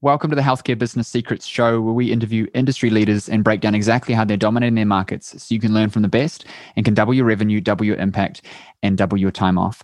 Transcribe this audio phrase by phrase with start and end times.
[0.00, 3.74] Welcome to the Healthcare Business Secrets Show, where we interview industry leaders and break down
[3.74, 6.44] exactly how they're dominating their markets so you can learn from the best
[6.76, 8.42] and can double your revenue, double your impact,
[8.84, 9.82] and double your time off.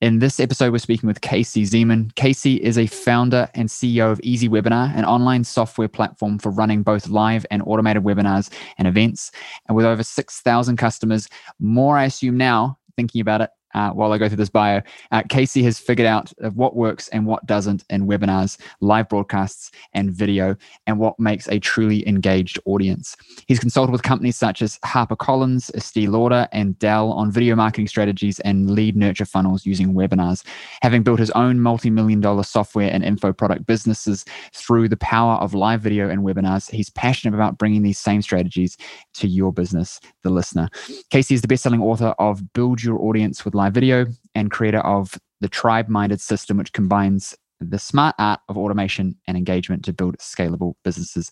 [0.00, 2.14] In this episode, we're speaking with Casey Zeman.
[2.14, 7.08] Casey is a founder and CEO of EasyWebinar, an online software platform for running both
[7.08, 9.32] live and automated webinars and events.
[9.66, 11.28] And with over 6,000 customers,
[11.58, 15.22] more I assume now, thinking about it, uh, while I go through this bio, uh,
[15.28, 20.56] Casey has figured out what works and what doesn't in webinars, live broadcasts, and video,
[20.86, 23.16] and what makes a truly engaged audience.
[23.46, 28.40] He's consulted with companies such as HarperCollins, Estee Lauder, and Dell on video marketing strategies
[28.40, 30.44] and lead nurture funnels using webinars.
[30.82, 35.34] Having built his own multi million dollar software and info product businesses through the power
[35.36, 38.76] of live video and webinars, he's passionate about bringing these same strategies
[39.14, 40.68] to your business, the listener.
[41.10, 44.78] Casey is the best selling author of Build Your Audience with Live Video and creator
[44.78, 49.92] of the Tribe Minded System, which combines the smart art of automation and engagement to
[49.92, 51.28] build scalable businesses.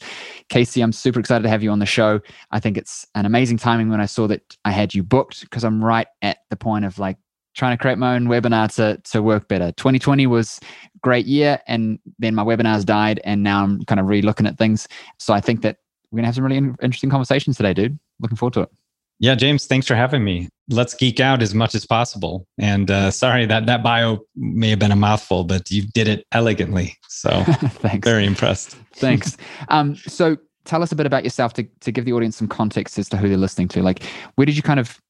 [0.48, 2.20] Casey, I'm super excited to have you on the show.
[2.50, 5.62] I think it's an amazing timing when I saw that I had you booked because
[5.62, 7.16] I'm right at the point of like
[7.54, 9.70] trying to create my own webinar to, to work better.
[9.76, 10.58] 2020 was
[11.02, 14.88] great year and then my webinars died and now I'm kind of re-looking at things.
[15.20, 15.76] So I think that
[16.10, 18.00] we're gonna have some really interesting conversations today, dude.
[18.18, 18.70] Looking forward to it.
[19.18, 20.48] Yeah, James, thanks for having me.
[20.68, 22.46] Let's geek out as much as possible.
[22.58, 26.26] And uh, sorry that that bio may have been a mouthful, but you did it
[26.32, 26.96] elegantly.
[27.08, 28.06] So thanks.
[28.06, 28.76] Very impressed.
[28.94, 29.36] thanks.
[29.68, 32.98] Um, so tell us a bit about yourself to to give the audience some context
[32.98, 33.82] as to who they're listening to.
[33.82, 34.02] Like,
[34.34, 35.00] where did you kind of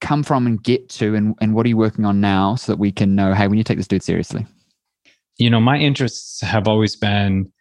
[0.00, 2.78] come from and get to, and and what are you working on now, so that
[2.78, 4.46] we can know, hey, when you take this dude seriously.
[5.38, 7.51] You know, my interests have always been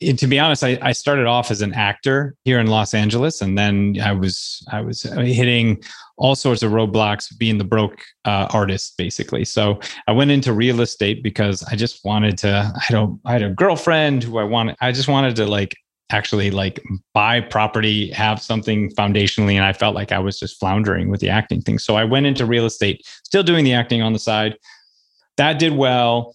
[0.00, 3.56] to be honest, I, I, started off as an actor here in Los Angeles, and
[3.56, 5.82] then I was I was hitting
[6.16, 9.44] all sorts of roadblocks, being the broke uh, artist, basically.
[9.44, 12.72] So I went into real estate because I just wanted to.
[12.76, 13.20] I don't.
[13.24, 14.76] I had a girlfriend who I wanted.
[14.80, 15.76] I just wanted to like
[16.10, 16.82] actually like
[17.14, 21.30] buy property, have something foundationally, and I felt like I was just floundering with the
[21.30, 21.78] acting thing.
[21.78, 24.56] So I went into real estate, still doing the acting on the side.
[25.36, 26.34] That did well.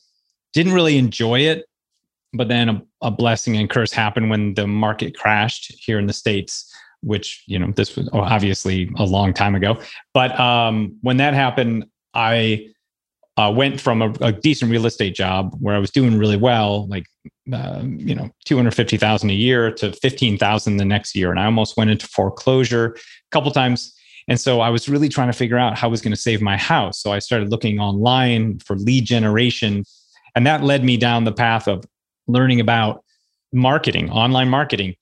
[0.53, 1.68] Didn't really enjoy it
[2.33, 6.13] but then a, a, blessing and curse happened when the market crashed here in the
[6.13, 9.79] states which you know this was obviously a long time ago.
[10.13, 12.67] But um, when that happened i
[13.37, 16.87] uh, went from a, a, decent real estate job where i was doing really well
[16.87, 17.05] like
[17.53, 21.31] uh, you know 250000 a year to 15000 the next year.
[21.31, 23.93] And i almost went into foreclosure a couple times.
[24.27, 26.41] And so i was really trying to figure out how i was going to save
[26.41, 27.01] my house.
[27.01, 29.83] So i started looking online for lead generation.
[30.35, 31.83] And that led me down the path of
[32.29, 33.03] learning about
[33.51, 34.95] marketing, online marketing.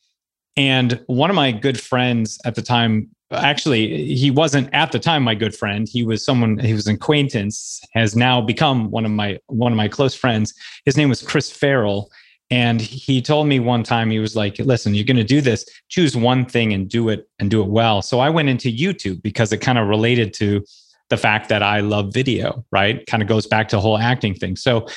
[0.55, 5.21] And one of my good friends at the time, actually, he wasn't at the time
[5.23, 5.87] my good friend.
[5.87, 9.77] He was someone he was an acquaintance, has now become one of my one of
[9.77, 10.53] my close friends.
[10.85, 12.09] His name was Chris Farrell.
[12.49, 15.65] And he told me one time, he was like, listen, you're going to do this,
[15.89, 18.01] choose one thing and do it and do it well.
[18.01, 20.63] So I went into YouTube because it kind of related to
[21.09, 23.05] the fact that I love video, right?
[23.05, 24.55] Kind of goes back to the whole acting thing.
[24.55, 24.87] So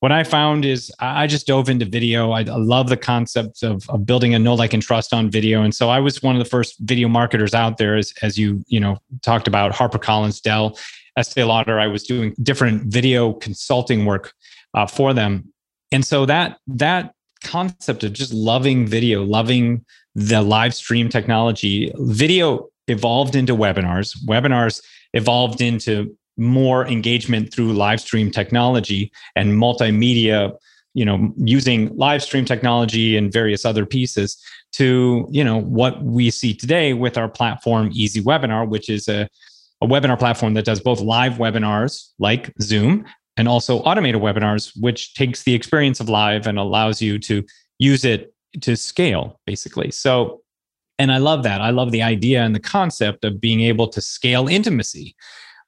[0.00, 2.32] what I found is I just dove into video.
[2.32, 5.62] I love the concept of, of building a know, like, and trust on video.
[5.62, 8.64] And so I was one of the first video marketers out there, as, as you
[8.66, 10.78] you know talked about HarperCollins, Dell,
[11.18, 11.78] Estee Lauder.
[11.78, 14.32] I was doing different video consulting work
[14.72, 15.52] uh, for them,
[15.92, 17.12] and so that that
[17.44, 19.84] concept of just loving video, loving
[20.14, 24.16] the live stream technology, video evolved into webinars.
[24.26, 30.52] Webinars evolved into more engagement through live stream technology and multimedia
[30.94, 34.42] you know using live stream technology and various other pieces
[34.72, 39.28] to you know what we see today with our platform easy webinar which is a,
[39.82, 43.04] a webinar platform that does both live webinars like zoom
[43.36, 47.44] and also automated webinars which takes the experience of live and allows you to
[47.78, 49.90] use it to scale basically.
[49.90, 50.42] So
[50.98, 51.60] and i love that.
[51.60, 55.16] I love the idea and the concept of being able to scale intimacy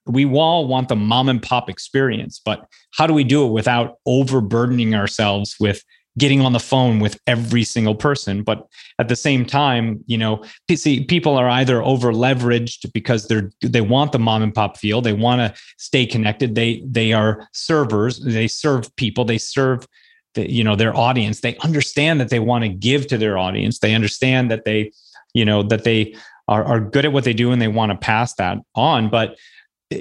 [0.06, 3.98] we all want the mom and pop experience, but how do we do it without
[4.06, 5.82] overburdening ourselves with
[6.18, 8.42] getting on the phone with every single person?
[8.42, 8.66] But
[8.98, 10.44] at the same time, you know,
[10.74, 15.00] see, people are either over leveraged because they're they want the mom and pop feel,
[15.00, 16.54] they want to stay connected.
[16.54, 19.86] They they are servers, they serve people, they serve
[20.34, 21.40] the, you know their audience.
[21.40, 23.78] They understand that they want to give to their audience.
[23.78, 24.92] They understand that they,
[25.34, 26.16] you know, that they
[26.48, 29.08] are, are good at what they do and they want to pass that on.
[29.08, 29.38] But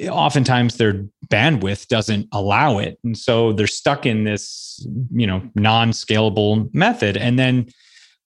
[0.09, 6.73] oftentimes their bandwidth doesn't allow it and so they're stuck in this you know non-scalable
[6.73, 7.67] method and then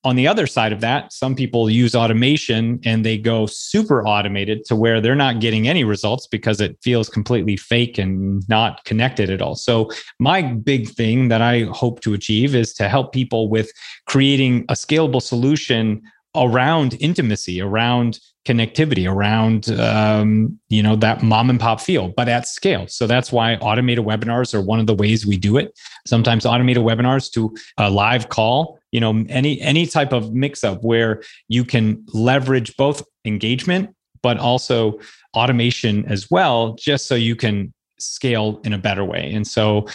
[0.06, 4.64] on the other side of that, some people use automation and they go super automated
[4.66, 9.32] to where they're not getting any results because it feels completely fake and not connected
[9.32, 9.56] at all.
[9.56, 9.90] So,
[10.20, 13.72] my big thing that I hope to achieve is to help people with
[14.06, 16.04] creating a scalable solution
[16.36, 22.48] around intimacy, around connectivity, around um, you know that mom and pop feel, but at
[22.48, 22.88] scale.
[22.88, 25.78] So that's why automated webinars are one of the ways we do it.
[26.06, 30.84] Sometimes automated webinars to a live call, you know, any any type of mix up
[30.84, 33.96] where you can leverage both engagement
[34.26, 35.00] but also
[35.36, 39.32] automation as well, just so you can scale in a better way.
[39.32, 39.86] And so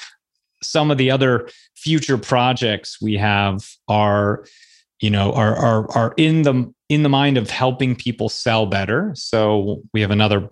[0.63, 4.45] some of the other future projects we have are
[5.01, 9.13] you know are are are in the in the mind of helping people sell better.
[9.15, 10.49] So we have another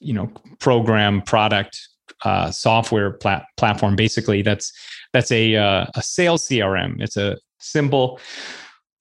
[0.00, 0.30] you know
[0.60, 1.88] program product
[2.24, 4.72] uh, software plat- platform basically that's
[5.12, 8.20] that's a uh, a sales crm it's a simple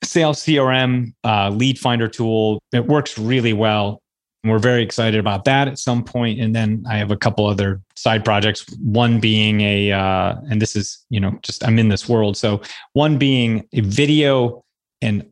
[0.05, 2.61] sales crm uh, lead finder tool.
[2.71, 4.01] It works really well.
[4.43, 6.39] We're very excited about that at some point.
[6.41, 10.75] And then i have a couple other side projects one being a uh, and this
[10.75, 12.37] is you know just i'm in this world.
[12.37, 12.61] So
[12.93, 14.62] one being a video
[15.03, 15.31] an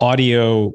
[0.00, 0.72] audio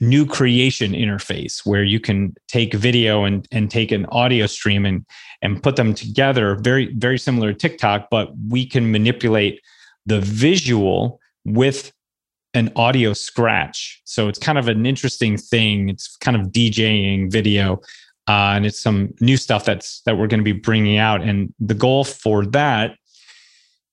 [0.00, 5.06] new creation interface where you can take video and, and take an audio stream and,
[5.42, 9.60] and put them together very very similar to tiktok but we can manipulate
[10.06, 11.92] the visual with
[12.54, 14.02] an audio scratch.
[14.04, 15.88] So it's kind of an interesting thing.
[15.88, 17.80] It's kind of djing video
[18.28, 21.22] uh, and it's some new stuff that's that we're going to be bringing out.
[21.22, 22.96] And the goal for that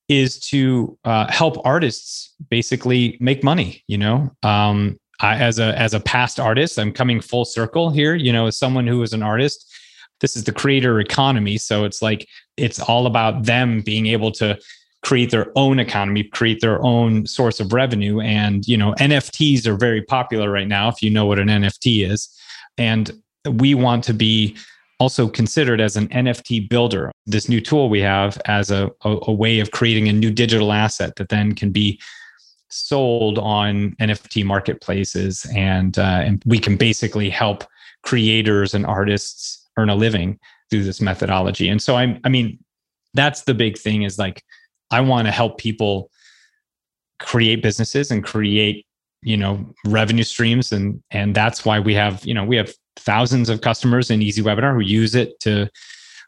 [0.10, 3.84] is to uh, help artists basically make money.
[3.88, 8.16] You know, um, I, as a as a past artist, I'm coming full circle here.
[8.16, 9.72] You know, as someone who is an artist,
[10.20, 11.58] this is the creator economy.
[11.58, 12.28] So it's like
[12.58, 14.60] it's all about them being able to
[15.02, 18.20] create their own economy, create their own source of revenue.
[18.20, 20.90] And you know, NFTs are very popular right now.
[20.90, 22.36] If you know what an NFT is,
[22.78, 23.12] and
[23.48, 24.58] we want to be
[25.00, 27.12] also considered as an NFT builder.
[27.26, 30.74] This new tool we have as a, a, a, way of creating a new digital
[30.74, 32.00] asset that then can be
[32.70, 37.64] sold on NFT marketplaces, and uh, and we can basically help
[38.04, 41.68] creators and artists earn a living through this methodology.
[41.68, 42.60] And so I'm, I mean,
[43.14, 44.44] that's the big thing is like
[44.92, 46.12] I want to help people
[47.20, 48.86] create businesses and create
[49.22, 53.50] you know revenue streams and and that's why we have you know we have thousands
[53.50, 55.70] of customers in EasyWebinar who use it to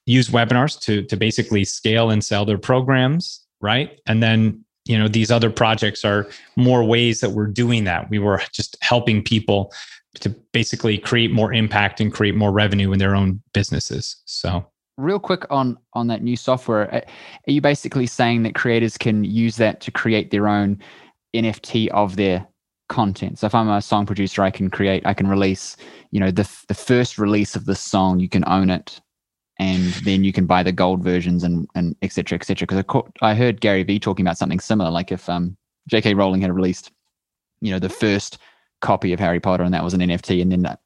[0.06, 4.00] use webinars to to basically scale and sell their programs, right?
[4.08, 8.10] And then you know these other projects are more ways that we're doing that.
[8.10, 9.72] We were just helping people
[10.16, 14.18] to basically create more impact and create more revenue in their own businesses.
[14.26, 14.66] So
[14.98, 17.04] real quick on on that new software are
[17.48, 20.78] you basically saying that creators can use that to create their own
[21.34, 22.46] nft of their
[22.92, 23.40] content.
[23.40, 25.78] So if I'm a song producer, I can create, I can release,
[26.12, 29.00] you know, the the first release of the song, you can own it,
[29.58, 32.36] and then you can buy the gold versions and and etc.
[32.36, 32.68] etc.
[32.68, 32.84] Because
[33.22, 34.92] I, I heard Gary Vee talking about something similar.
[34.92, 35.58] Like if um,
[35.88, 36.14] J.K.
[36.14, 36.92] Rowling had released,
[37.62, 38.38] you know, the first
[38.82, 40.78] copy of Harry Potter, and that was an NFT, and then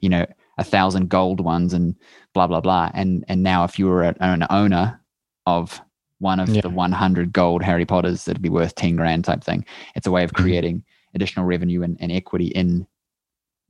[0.00, 0.26] you know
[0.58, 1.96] a thousand gold ones, and
[2.34, 2.90] blah blah blah.
[2.92, 5.00] And and now if you were an owner
[5.46, 5.80] of
[6.18, 6.62] one of yeah.
[6.62, 9.64] the 100 gold Harry Potters, it'd be worth 10 grand type thing.
[9.94, 10.42] It's a way of mm-hmm.
[10.42, 10.84] creating
[11.14, 12.86] additional revenue and, and equity in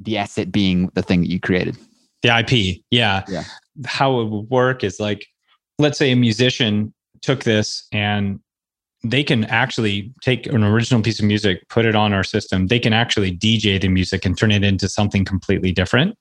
[0.01, 1.77] the asset being the thing that you created.
[2.23, 2.83] The IP.
[2.91, 3.25] Yeah.
[3.29, 3.45] Yeah.
[3.85, 5.27] How it would work is like,
[5.79, 6.93] let's say a musician
[7.23, 8.41] took this and
[9.05, 12.69] they can actually take an original piece of music, put it on our system.
[12.69, 16.17] They can actually DJ the music and turn it into something completely different.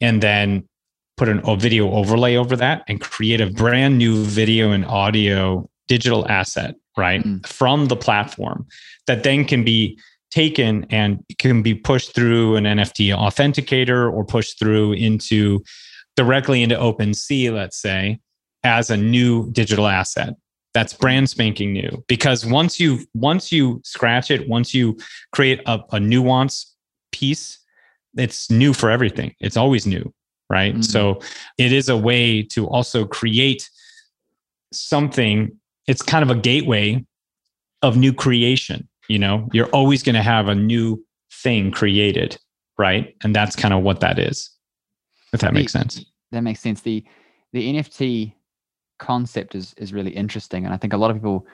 [0.00, 0.68] And then
[1.16, 5.68] put an, a video overlay over that and create a brand new video and audio
[5.88, 7.22] digital asset, right?
[7.22, 7.46] Mm.
[7.46, 8.66] From the platform
[9.06, 9.98] that then can be
[10.34, 15.62] taken and can be pushed through an NFT authenticator or pushed through into
[16.16, 18.18] directly into OpenSea, let's say,
[18.64, 20.34] as a new digital asset.
[20.72, 24.98] That's brand spanking new because once you once you scratch it, once you
[25.30, 26.74] create a, a nuance
[27.12, 27.60] piece,
[28.16, 29.36] it's new for everything.
[29.38, 30.12] It's always new,
[30.50, 30.72] right?
[30.72, 30.82] Mm-hmm.
[30.82, 31.20] So
[31.58, 33.70] it is a way to also create
[34.72, 35.52] something.
[35.86, 37.06] It's kind of a gateway
[37.82, 42.38] of new creation you know you're always going to have a new thing created
[42.78, 43.14] right?
[43.22, 44.50] And that's kind of what that is
[45.32, 46.04] if that the, makes sense.
[46.32, 46.80] That makes sense.
[46.80, 47.04] The
[47.52, 48.32] the nft
[48.98, 51.44] concept is is really interesting and i think a lot of people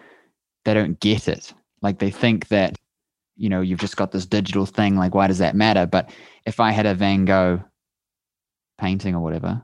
[0.64, 1.54] they don't get it.
[1.80, 2.76] Like they think that
[3.36, 5.86] you know you've just got this digital thing like why does that matter?
[5.86, 6.10] But
[6.46, 7.62] if i had a van gogh
[8.78, 9.62] painting or whatever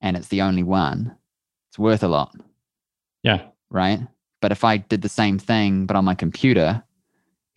[0.00, 1.16] and it's the only one
[1.70, 2.34] it's worth a lot.
[3.22, 3.46] Yeah.
[3.70, 4.00] Right?
[4.40, 6.82] But if i did the same thing but on my computer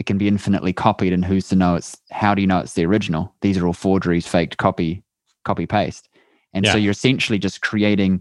[0.01, 2.73] it can be infinitely copied and who's to know it's how do you know it's
[2.73, 5.03] the original these are all forgeries faked copy
[5.45, 6.09] copy paste
[6.55, 6.71] and yeah.
[6.71, 8.19] so you're essentially just creating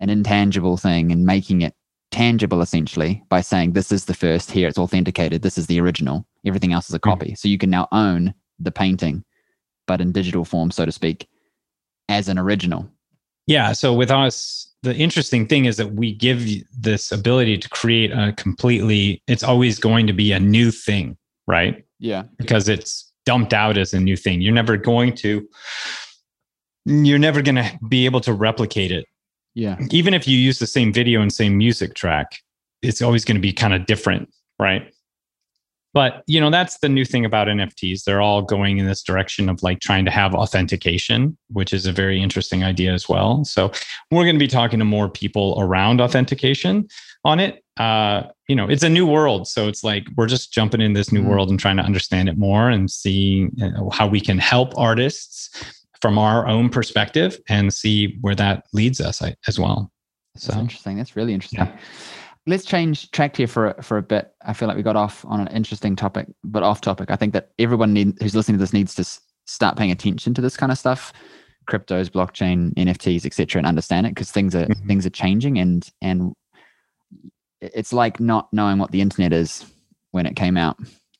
[0.00, 1.72] an intangible thing and making it
[2.10, 6.26] tangible essentially by saying this is the first here it's authenticated this is the original
[6.44, 7.10] everything else is a hmm.
[7.10, 7.34] copy mm-hmm.
[7.36, 9.24] so you can now own the painting
[9.86, 11.28] but in digital form so to speak
[12.08, 12.90] as an original
[13.46, 16.44] yeah so with us the interesting thing is that we give
[16.76, 21.16] this ability to create a completely it's always going to be a new thing
[21.50, 21.84] right?
[21.98, 22.22] Yeah.
[22.38, 24.40] Because it's dumped out as a new thing.
[24.40, 25.46] You're never going to
[26.86, 29.04] you're never going to be able to replicate it.
[29.54, 29.76] Yeah.
[29.90, 32.38] Even if you use the same video and same music track
[32.82, 34.28] it's always going to be kind of different
[34.58, 34.92] right
[35.92, 39.48] but you know that's the new thing about nfts they're all going in this direction
[39.48, 43.44] of like trying to have authentication which is a very interesting idea as well.
[43.44, 43.70] So
[44.10, 46.88] we're going to be talking to more people around authentication
[47.24, 47.62] on it.
[47.78, 49.48] Uh you know it's a new world.
[49.48, 51.30] So it's like we're just jumping in this new mm-hmm.
[51.30, 54.76] world and trying to understand it more and see you know, how we can help
[54.76, 55.50] artists
[56.00, 59.92] from our own perspective and see where that leads us as well.
[60.36, 60.96] So that's interesting.
[60.96, 61.60] That's really interesting.
[61.60, 61.76] Yeah
[62.46, 64.32] let's change track here for for a bit.
[64.44, 67.10] I feel like we got off on an interesting topic, but off topic.
[67.10, 70.34] I think that everyone need, who's listening to this needs to s- start paying attention
[70.34, 71.12] to this kind of stuff,
[71.68, 74.86] cryptos, blockchain, NFTs, etc., and understand it because things are mm-hmm.
[74.86, 76.32] things are changing, and and
[77.60, 79.64] it's like not knowing what the internet is
[80.12, 80.76] when it came out.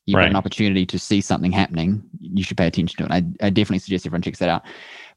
[0.07, 0.23] You've right.
[0.23, 2.01] got an opportunity to see something happening.
[2.19, 3.11] You should pay attention to it.
[3.11, 4.63] I, I definitely suggest everyone checks that out.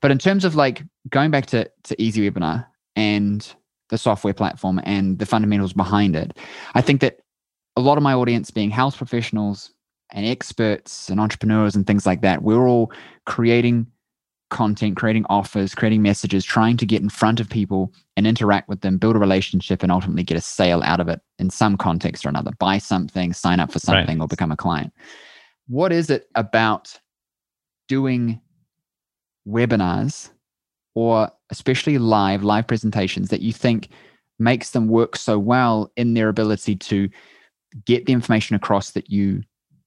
[0.02, 3.54] But in terms of like going back to to EasyWebinar and
[3.90, 6.36] the software platform and the fundamentals behind it.
[6.74, 7.20] I think that
[7.76, 9.70] a lot of my audience being health professionals
[10.12, 12.92] and experts and entrepreneurs and things like that, we're all
[13.26, 13.86] creating
[14.50, 18.80] content, creating offers, creating messages, trying to get in front of people and interact with
[18.82, 22.24] them, build a relationship, and ultimately get a sale out of it in some context
[22.24, 22.52] or another.
[22.58, 24.24] Buy something, sign up for something, right.
[24.24, 24.92] or become a client.
[25.66, 27.00] What is it about
[27.88, 28.40] doing
[29.46, 30.30] webinars
[30.94, 33.88] or especially live, live presentations that you think
[34.38, 37.08] makes them work so well in their ability to
[37.86, 39.40] get the information across that you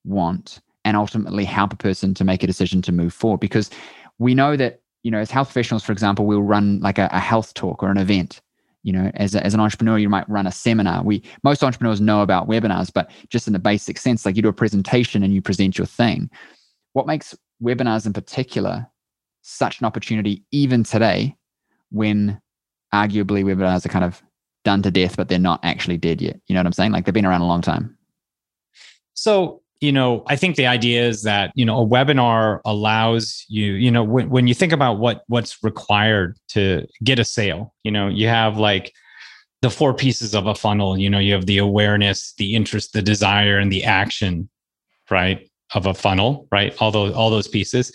[0.05, 3.41] want and ultimately help a person to make a decision to move forward?
[3.41, 3.69] Because
[4.17, 7.19] we know that, you know, as health professionals, for example, we'll run like a, a
[7.19, 8.41] health talk or an event.
[8.83, 11.03] You know as, a, as an entrepreneur you might run a seminar.
[11.03, 14.47] We most entrepreneurs know about webinars but just in the basic sense like you do
[14.47, 16.29] a presentation and you present your thing.
[16.93, 18.88] What makes webinars in particular
[19.41, 21.37] such an opportunity even today
[21.91, 22.39] when
[22.94, 24.22] arguably webinars are kind of
[24.63, 26.39] done to death, but they're not actually dead yet.
[26.48, 26.91] You know what I'm saying?
[26.91, 27.98] Like they've been around a long time.
[29.13, 33.74] So, you know, I think the idea is that, you know, a webinar allows you,
[33.74, 37.91] you know, when, when you think about what what's required to get a sale, you
[37.91, 38.94] know, you have like
[39.62, 43.01] the four pieces of a funnel, you know, you have the awareness, the interest, the
[43.01, 44.50] desire, and the action,
[45.10, 45.50] right?
[45.74, 46.75] Of a funnel, right?
[46.79, 47.91] All those all those pieces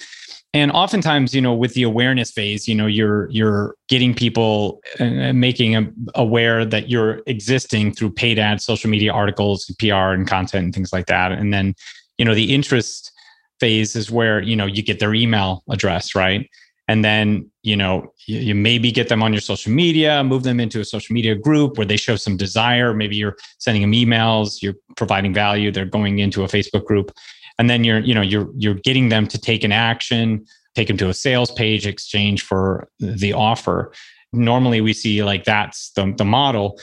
[0.54, 5.32] and oftentimes you know with the awareness phase you know you're you're getting people uh,
[5.32, 10.64] making them aware that you're existing through paid ads social media articles pr and content
[10.64, 11.32] and things like that.
[11.32, 11.74] And then
[12.18, 13.12] you know the interest
[13.60, 16.48] phase is where you know you get their email address right?
[16.88, 20.60] And then you know you, you, maybe get them on your social media move them
[20.60, 22.92] into a social media group where they show some desire.
[22.92, 27.12] Maybe you're sending them emails you're providing value they're going into a facebook group
[27.62, 30.96] and then you're you know you're you're getting them to take an action take them
[30.96, 33.92] to a sales page exchange for the offer.
[34.32, 36.80] Normally we see like that's the, the model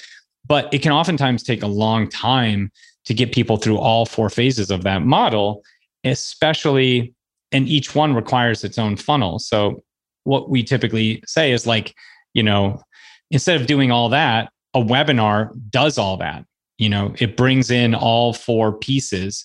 [0.48, 2.72] but it can oftentimes take a long time
[3.04, 5.64] to get people through all four phases of that model
[6.06, 7.14] especially
[7.52, 9.38] and each one requires its own funnel.
[9.38, 9.84] So
[10.24, 11.94] what we typically say is like
[12.34, 12.82] you know
[13.32, 16.46] instead of doing all that a webinar does all that.
[16.78, 19.44] You know it brings in all four pieces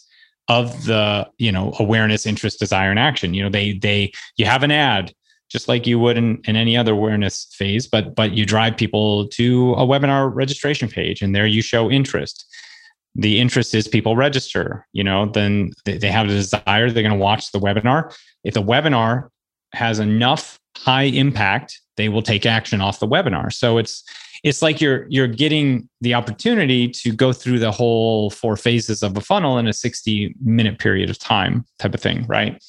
[0.48, 3.34] of the you know awareness interest desire and action.
[3.34, 5.12] You know they they you have an ad
[5.50, 9.28] just like you would in, in any other awareness phase but but you drive people
[9.28, 12.46] to a webinar registration page and there you show interest.
[13.16, 17.12] The interest is people register you know then they, they have a desire they're going
[17.12, 18.14] to watch the webinar.
[18.42, 19.28] If the webinar
[19.72, 23.52] has enough high impact they will take action off the webinar.
[23.52, 24.02] So it's
[24.44, 29.16] it's like you're you're getting the opportunity to go through the whole four phases of
[29.16, 32.62] a funnel in a 60 minute period of time type of thing right?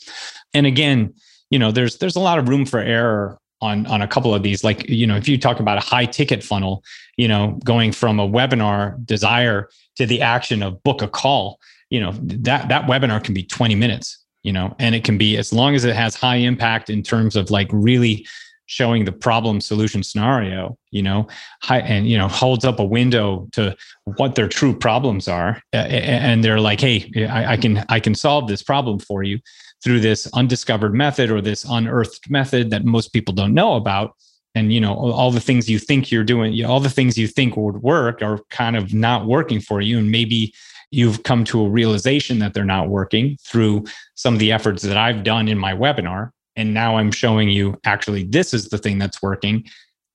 [0.53, 1.13] And again
[1.51, 4.41] you know there's there's a lot of room for error on on a couple of
[4.41, 4.63] these.
[4.63, 6.83] Like you know if you talk about a high ticket funnel
[7.17, 11.99] you know going from a webinar desire to the action of book a call you
[11.99, 15.53] know that that webinar can be 20 minutes you know and it can be as
[15.53, 18.25] long as it has high impact in terms of like really
[18.67, 21.27] showing the problem solution scenario you know
[21.69, 23.75] and you know holds up a window to
[24.17, 28.63] what their true problems are and they're like hey I, can i can solve this
[28.63, 29.39] problem for you
[29.85, 34.15] through this undiscovered method or this unearthed method that most people don't know about.
[34.55, 37.57] And you know all the things you think you're doing all the things you think
[37.57, 40.53] would work are kind of not working for you and maybe
[40.91, 44.95] you've come to a realization that they're not working through some of the efforts that
[44.95, 48.97] I've done in my webinar and now I'm showing you actually this is the thing
[48.97, 49.65] that's working.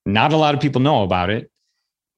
[0.05, 1.51] Not a lot of people know about it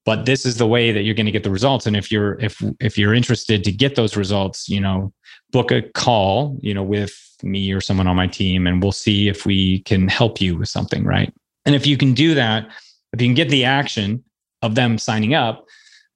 [0.05, 1.85] but this is the way that you're going to get the results.
[1.85, 5.13] And if you're if if you're interested to get those results you know
[5.51, 7.13] book a call you know with
[7.43, 10.69] me or someone on my team and we'll see if we can help you with
[10.69, 11.33] something right?
[11.65, 12.67] And if you can do that
[13.13, 14.23] if you can get the action
[14.61, 15.65] of them signing up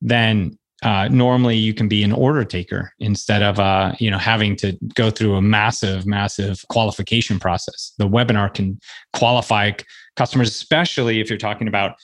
[0.01, 4.55] then uh, normally you can be an order taker instead of uh, you know having
[4.55, 8.79] to go through a massive massive qualification process the webinar can
[9.11, 9.69] qualify
[10.15, 11.95] customers especially if you're talking about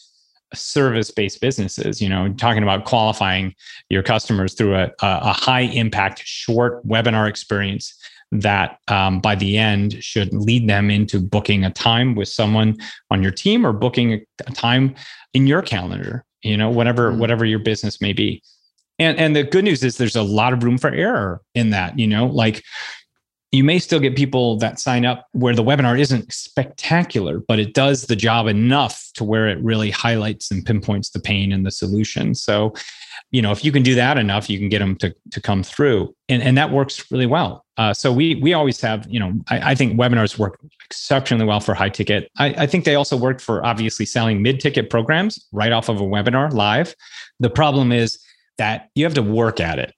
[0.54, 3.54] service based businesses you know talking about qualifying
[3.90, 7.98] your customers through a, a high impact short webinar experience
[8.34, 12.75] that um, by the end should lead them into booking a time with someone
[13.12, 14.94] on your team or booking a, time
[15.34, 17.20] in your calendar you know whatever mm-hmm.
[17.20, 18.44] whatever your business may be
[19.00, 21.98] and and the good news is there's a lot of room for error in that
[21.98, 22.64] you know like
[23.54, 27.76] you may still get people that sign up where the webinar isn't spectacular, but it
[27.76, 31.70] does the job enough to where it really highlights and pinpoints the pain and the
[31.70, 32.34] solution.
[32.34, 32.74] So,
[33.30, 35.62] you know, if you can do that enough, you can get them to, to come
[35.62, 36.16] through.
[36.30, 37.64] And, and that works really well.
[37.78, 41.60] Uh, so we we always have, you know, I, I, think webinars work exceptionally well
[41.60, 42.30] for high ticket.
[42.38, 46.04] I, I think they also work for obviously selling mid-ticket programs right off of a
[46.04, 46.96] webinar live.
[47.40, 48.20] The problem is
[48.58, 49.94] that you have to work at it.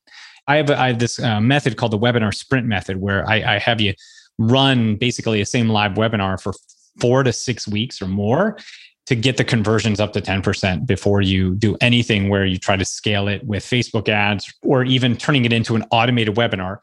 [0.47, 3.59] I have, I have this uh, method called the webinar sprint method where I, I
[3.59, 3.93] have you
[4.37, 6.53] run basically the same live webinar for
[6.99, 8.57] four to six weeks or more
[9.07, 12.85] to get the conversions up to 10% before you do anything where you try to
[12.85, 16.77] scale it with Facebook ads or even turning it into an automated webinar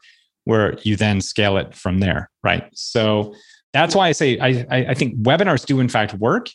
[0.45, 2.29] where you then scale it from there.
[2.43, 2.67] Right.
[2.73, 3.33] So
[3.73, 6.49] that's why I say I, I think webinars do in fact work.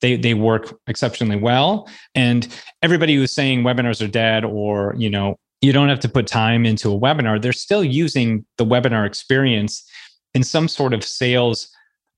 [0.00, 1.88] They, they work exceptionally well.
[2.14, 2.46] And
[2.82, 6.66] everybody who's saying webinars are dead or, you know, you don't have to put time
[6.66, 7.40] into a webinar.
[7.40, 9.82] They're still using the webinar experience
[10.34, 11.68] in some sort of sales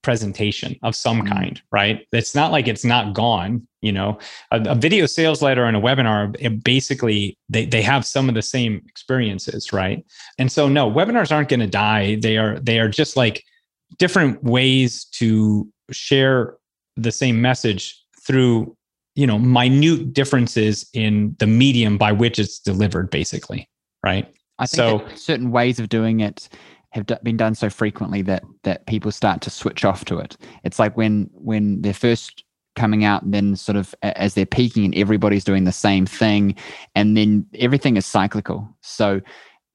[0.02, 1.32] presentation of some mm-hmm.
[1.32, 2.06] kind, right?
[2.12, 3.66] It's not like it's not gone.
[3.82, 4.18] You know,
[4.50, 8.42] a, a video sales letter and a webinar, basically they, they have some of the
[8.42, 10.04] same experiences, right?
[10.38, 12.16] And so no, webinars aren't going to die.
[12.16, 13.44] They are they are just like
[13.98, 16.56] different ways to share
[16.96, 18.76] the same message through
[19.14, 23.68] you know minute differences in the medium by which it's delivered basically
[24.06, 24.32] right?
[24.58, 26.48] I think so certain ways of doing it
[26.90, 30.36] have been done so frequently that that people start to switch off to it.
[30.64, 32.44] It's like when when they're first
[32.76, 36.54] coming out and then sort of as they're peaking and everybody's doing the same thing
[36.94, 38.68] and then everything is cyclical.
[38.80, 39.20] So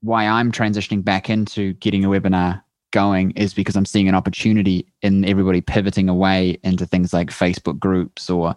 [0.03, 2.59] why i'm transitioning back into getting a webinar
[2.91, 7.79] going is because i'm seeing an opportunity in everybody pivoting away into things like facebook
[7.79, 8.55] groups or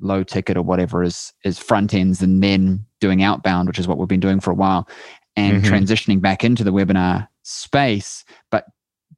[0.00, 3.98] low ticket or whatever is is front ends and then doing outbound which is what
[3.98, 4.88] we've been doing for a while
[5.36, 5.72] and mm-hmm.
[5.72, 8.66] transitioning back into the webinar space but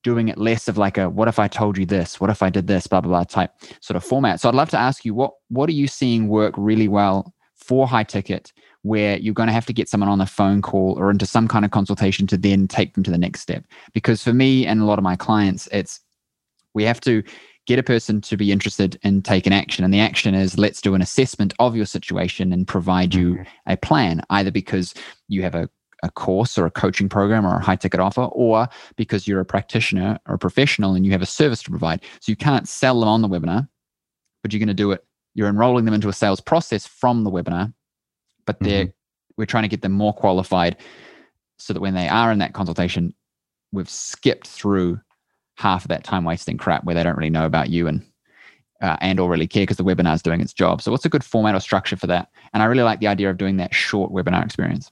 [0.02, 2.20] doing it less of like a what if i told you this?
[2.20, 2.86] What if i did this?
[2.86, 4.40] blah blah blah type sort of format.
[4.40, 7.86] So i'd love to ask you what what are you seeing work really well for
[7.86, 11.10] high ticket where you're going to have to get someone on a phone call or
[11.10, 14.32] into some kind of consultation to then take them to the next step because for
[14.32, 16.00] me and a lot of my clients it's
[16.72, 17.22] we have to
[17.66, 19.84] get a person to be interested in taking action.
[19.84, 23.42] And the action is let's do an assessment of your situation and provide you mm-hmm.
[23.66, 24.92] a plan, either because
[25.28, 25.68] you have a,
[26.02, 29.44] a course or a coaching program or a high ticket offer, or because you're a
[29.44, 32.02] practitioner or a professional and you have a service to provide.
[32.20, 33.68] So you can't sell them on the webinar,
[34.42, 35.04] but you're going to do it.
[35.34, 37.72] You're enrolling them into a sales process from the webinar,
[38.58, 39.34] but they're mm-hmm.
[39.36, 40.76] we're trying to get them more qualified
[41.58, 43.14] so that when they are in that consultation,
[43.72, 44.98] we've skipped through
[45.56, 48.04] half of that time wasting crap where they don't really know about you and
[48.80, 50.80] uh, and or really care because the webinar is doing its job.
[50.80, 52.28] So what's a good format or structure for that?
[52.54, 54.90] And I really like the idea of doing that short webinar experience.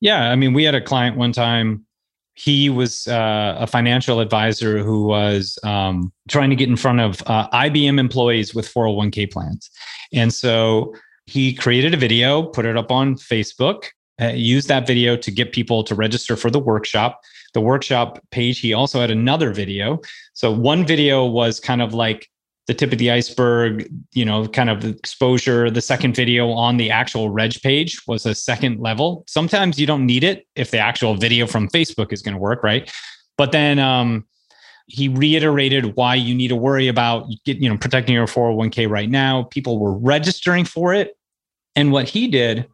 [0.00, 1.86] Yeah, I mean, we had a client one time.
[2.34, 7.22] He was uh, a financial advisor who was um, trying to get in front of
[7.26, 9.70] uh, IBM employees with 401k plans,
[10.12, 10.92] and so
[11.26, 13.86] he created a video, put it up on Facebook,
[14.20, 17.20] uh, used that video to get people to register for the workshop
[17.56, 19.98] the workshop page, he also had another video.
[20.34, 22.28] So one video was kind of like
[22.66, 25.70] the tip of the iceberg, you know, kind of exposure.
[25.70, 29.24] The second video on the actual reg page was a second level.
[29.26, 32.62] Sometimes you don't need it if the actual video from Facebook is going to work,
[32.62, 32.92] right?
[33.38, 34.26] But then um,
[34.86, 39.44] he reiterated why you need to worry about you know protecting your 401k right now.
[39.44, 41.16] People were registering for it.
[41.74, 42.66] And what he did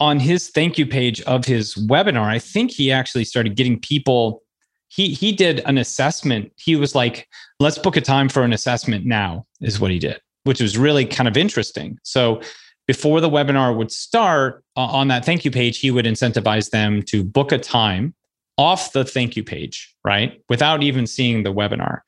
[0.00, 4.42] on his thank you page of his webinar, I think he actually started getting people
[4.88, 6.52] he he did an assessment.
[6.56, 7.28] He was like,
[7.60, 11.04] "Let's book a time for an assessment now." Is what he did, which was really
[11.04, 11.98] kind of interesting.
[12.02, 12.40] So
[12.86, 17.02] before the webinar would start uh, on that thank you page, he would incentivize them
[17.04, 18.14] to book a time
[18.56, 20.40] off the thank you page, right?
[20.48, 22.00] Without even seeing the webinar.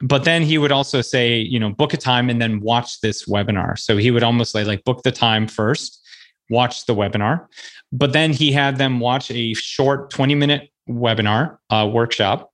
[0.00, 3.26] But then he would also say, you know, book a time and then watch this
[3.26, 3.78] webinar.
[3.78, 6.04] So he would almost say, like, book the time first,
[6.50, 7.46] watch the webinar.
[7.92, 12.50] But then he had them watch a short 20 minute webinar uh, workshop.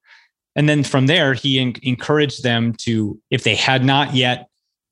[0.55, 4.49] And then from there, he en- encouraged them to, if they had not yet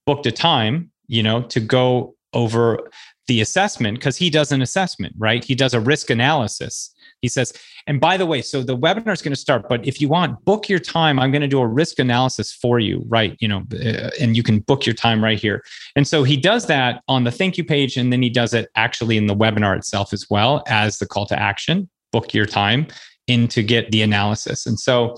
[0.06, 2.90] booked a time, you know, to go over
[3.26, 5.44] the assessment because he does an assessment, right?
[5.44, 6.94] He does a risk analysis.
[7.20, 7.52] He says,
[7.87, 10.44] and by the way, so the webinar is going to start, but if you want,
[10.44, 11.18] book your time.
[11.18, 13.37] I'm going to do a risk analysis for you, right?
[13.40, 15.64] You know, uh, and you can book your time right here.
[15.96, 18.68] And so he does that on the thank you page, and then he does it
[18.76, 21.88] actually in the webinar itself as well as the call to action.
[22.12, 22.87] Book your time
[23.26, 24.66] in to get the analysis.
[24.66, 25.16] And so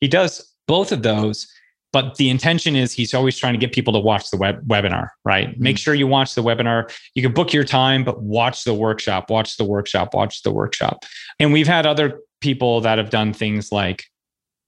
[0.00, 1.48] he does both of those
[1.92, 5.08] but the intention is he's always trying to get people to watch the web webinar
[5.24, 5.50] right?
[5.50, 5.62] Mm-hmm.
[5.62, 6.92] make sure you watch the webinar.
[7.14, 11.04] You can book your time but watch the workshop watch the workshop watch the workshop.
[11.38, 14.04] And we've had other people that have done things like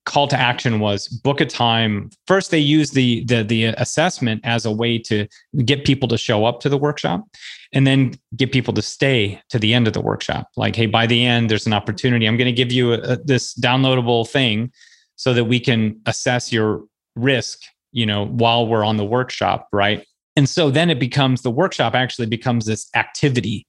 [0.06, 2.10] call to action was book a time.
[2.26, 5.26] First they use the the the assessment as a way to
[5.64, 7.24] get people to show up to the workshop
[7.72, 10.48] and then get people to stay to the end of the workshop.
[10.56, 12.26] Like hey by the end there's an opportunity.
[12.26, 14.72] I'm going to give you a, a, this downloadable thing
[15.16, 16.84] so that we can assess your
[17.22, 17.60] risk,
[17.92, 20.04] you know, while we're on the workshop, right?
[20.36, 23.66] And so then it becomes the workshop actually becomes this activity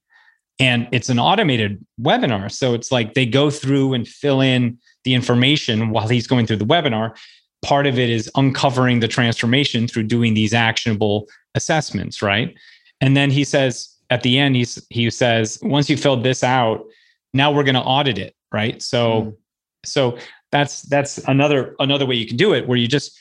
[0.60, 2.52] and it's an automated webinar.
[2.52, 6.58] So it's like they go through and fill in the information while he's going through
[6.58, 7.18] the webinar.
[7.64, 12.56] Part of it is uncovering the transformation through doing these actionable assessments, right?
[13.02, 16.86] And then he says at the end, he's he says, once you filled this out,
[17.34, 18.82] now we're going to audit it, right?
[18.82, 19.36] So, mm.
[19.84, 20.18] so
[20.52, 23.18] that's that's another another way you can do it, where you just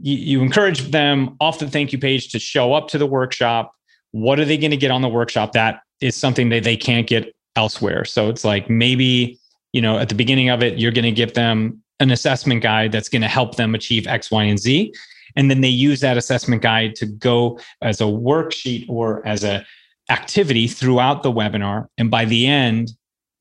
[0.00, 3.72] you, you encourage them off the thank you page to show up to the workshop.
[4.12, 5.52] What are they going to get on the workshop?
[5.52, 8.04] That is something that they can't get elsewhere.
[8.04, 9.38] So it's like maybe,
[9.72, 12.92] you know, at the beginning of it, you're going to give them an assessment guide
[12.92, 14.92] that's going to help them achieve X, Y, and Z.
[15.36, 19.64] And then they use that assessment guide to go as a worksheet or as a
[20.08, 21.86] activity throughout the webinar.
[21.98, 22.90] And by the end,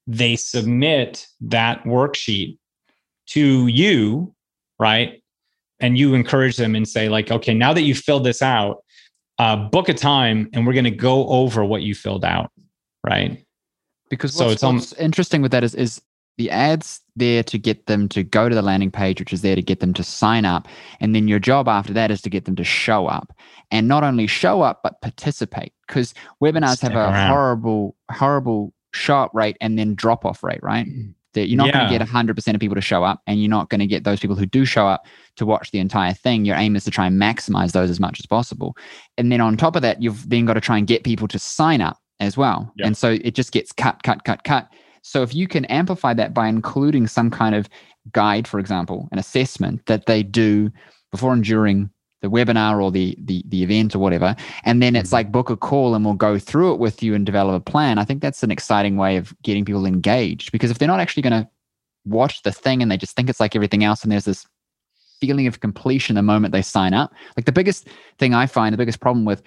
[0.06, 2.58] they submit that worksheet
[3.28, 4.34] to you,
[4.80, 5.24] right?
[5.79, 8.83] And you encourage them and say like okay now that you've filled this out
[9.39, 12.51] uh, book a time and we're going to go over what you filled out
[13.03, 13.43] right?
[14.09, 16.01] Because so it's what's interesting with that is is
[16.37, 19.55] the ads there to get them to go to the landing page which is there
[19.55, 20.67] to get them to sign up.
[20.99, 23.33] And then your job after that is to get them to show up.
[23.71, 25.73] And not only show up but participate.
[25.87, 27.29] Because webinars Stick have a around.
[27.29, 30.87] horrible horrible show up rate and then drop off rate right?
[30.87, 31.87] Mm that you're not yeah.
[31.87, 34.03] going to get 100% of people to show up and you're not going to get
[34.03, 36.45] those people who do show up to watch the entire thing.
[36.45, 38.75] Your aim is to try and maximize those as much as possible.
[39.17, 41.39] And then on top of that you've then got to try and get people to
[41.39, 42.71] sign up as well.
[42.83, 44.67] And so it just gets cut cut cut cut.
[45.01, 47.69] So if you can amplify that by including some kind of
[48.11, 50.71] guide for example an assessment that they do
[51.11, 51.89] before and during
[52.21, 54.36] the webinar or the, the the event or whatever.
[54.65, 55.15] And then it's mm-hmm.
[55.15, 57.97] like book a call and we'll go through it with you and develop a plan.
[57.97, 61.23] I think that's an exciting way of getting people engaged because if they're not actually
[61.23, 61.49] going to
[62.05, 64.45] watch the thing and they just think it's like everything else and there's this
[65.19, 68.77] feeling of completion the moment they sign up like the biggest thing i find the
[68.77, 69.41] biggest problem with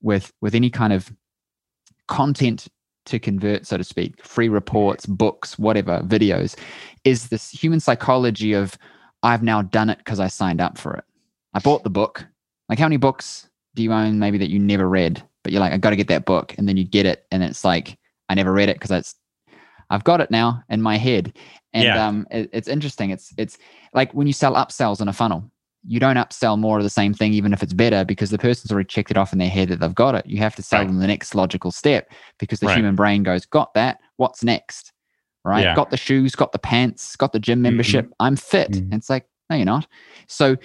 [0.00, 1.12] with with any kind of
[2.06, 2.68] content
[3.04, 6.56] to convert so to speak free reports books whatever videos
[7.04, 8.78] is this human psychology of
[9.22, 11.04] i've now done it because i signed up for it
[11.58, 12.24] I bought the book.
[12.68, 15.72] Like, how many books do you own maybe that you never read, but you're like,
[15.72, 18.34] I got to get that book, and then you get it, and it's like, I
[18.34, 19.14] never read it because
[19.90, 21.36] I've got it now in my head,
[21.72, 22.06] and yeah.
[22.06, 23.10] um, it, it's interesting.
[23.10, 23.58] It's it's
[23.92, 25.50] like when you sell upsells in a funnel,
[25.84, 28.70] you don't upsell more of the same thing, even if it's better, because the person's
[28.70, 30.26] already checked it off in their head that they've got it.
[30.26, 30.86] You have to sell right.
[30.86, 32.76] them the next logical step because the right.
[32.76, 33.98] human brain goes, got that.
[34.16, 34.92] What's next?
[35.44, 35.64] Right?
[35.64, 35.74] Yeah.
[35.74, 38.04] Got the shoes, got the pants, got the gym membership.
[38.04, 38.20] Mm-hmm.
[38.20, 38.70] I'm fit.
[38.72, 38.92] Mm-hmm.
[38.92, 39.86] it's like, no, you're not.
[40.26, 40.56] So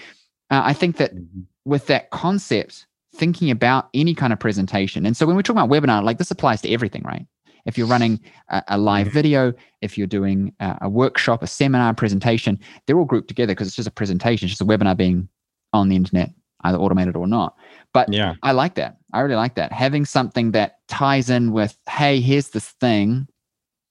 [0.54, 1.42] uh, I think that mm-hmm.
[1.66, 2.86] with that concept,
[3.16, 6.32] thinking about any kind of presentation, and so when we talk about webinar, like this
[6.32, 7.26] applies to everything, right?
[7.66, 9.14] If you're running a, a live mm-hmm.
[9.14, 13.68] video, if you're doing a, a, workshop, a seminar, presentation, they're all grouped together because
[13.68, 15.28] it's just a presentation, it's just a webinar being
[15.72, 16.30] on the internet,
[16.62, 17.56] either automated or not.
[17.94, 18.98] But yeah, I like that.
[19.14, 19.72] I really like that.
[19.72, 23.28] Having something that ties in with, hey, here's this thing,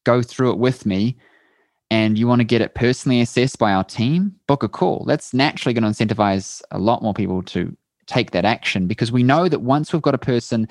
[0.05, 1.17] go through it with me
[1.93, 5.05] and you want to get it personally assessed by our team, book a call.
[5.07, 7.77] That's naturally going to incentivize a lot more people to
[8.07, 10.67] take that action because we know that once we've got a person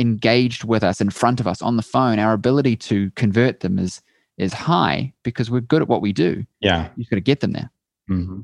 [0.00, 3.78] engaged with us in front of us on the phone, our ability to convert them
[3.78, 4.02] is
[4.36, 6.44] is high because we're good at what we do.
[6.58, 7.70] Yeah, you've got to get them there.
[8.10, 8.40] Mm-hmm.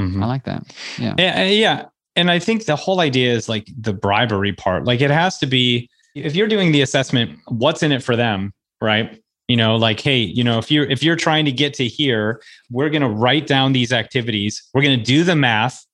[0.00, 0.22] Mm-hmm.
[0.22, 0.74] I like that.
[0.96, 1.14] Yeah.
[1.18, 1.84] yeah, yeah,
[2.16, 4.84] and I think the whole idea is like the bribery part.
[4.86, 8.54] Like it has to be if you're doing the assessment, what's in it for them,
[8.80, 9.19] right?
[9.50, 12.40] You know like hey you know if you're if you're trying to get to here
[12.70, 14.62] we're going to write down these activities.
[14.72, 15.84] We're going to do the math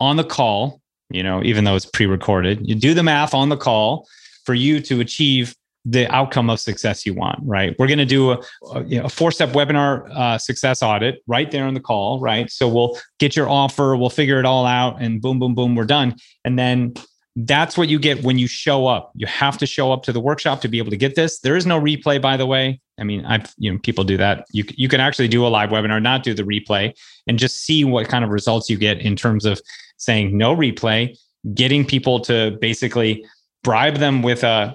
[0.00, 2.68] on the call you know even though it's pre-recorded.
[2.68, 4.06] You do the math on the call
[4.44, 5.54] for you to achieve
[5.86, 7.74] the outcome of success you want right?
[7.78, 11.50] We're going to do a, a, you know, a four-step webinar uh, success audit right
[11.50, 12.50] there on the call right?
[12.50, 15.84] So we'll get your offer we'll figure it all out and boom boom boom we're
[15.84, 16.16] done.
[16.44, 16.94] And then
[17.36, 19.12] that's what you get when you show up.
[19.14, 21.38] You have to show up to the workshop to be able to get this.
[21.40, 22.80] There is no replay, by the way.
[22.98, 24.46] I mean, I've you know people do that.
[24.52, 26.94] You you can actually do a live webinar, not do the replay,
[27.26, 29.60] and just see what kind of results you get in terms of
[29.98, 31.16] saying no replay,
[31.52, 33.24] getting people to basically
[33.62, 34.74] bribe them with a,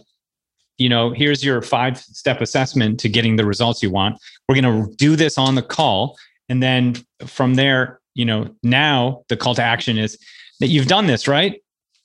[0.77, 4.17] you know, here's your five step assessment to getting the results you want.
[4.47, 6.15] We're going to do this on the call,
[6.47, 6.95] and then
[7.25, 10.19] from there, you know, now the call to action is
[10.59, 11.60] that you've done this right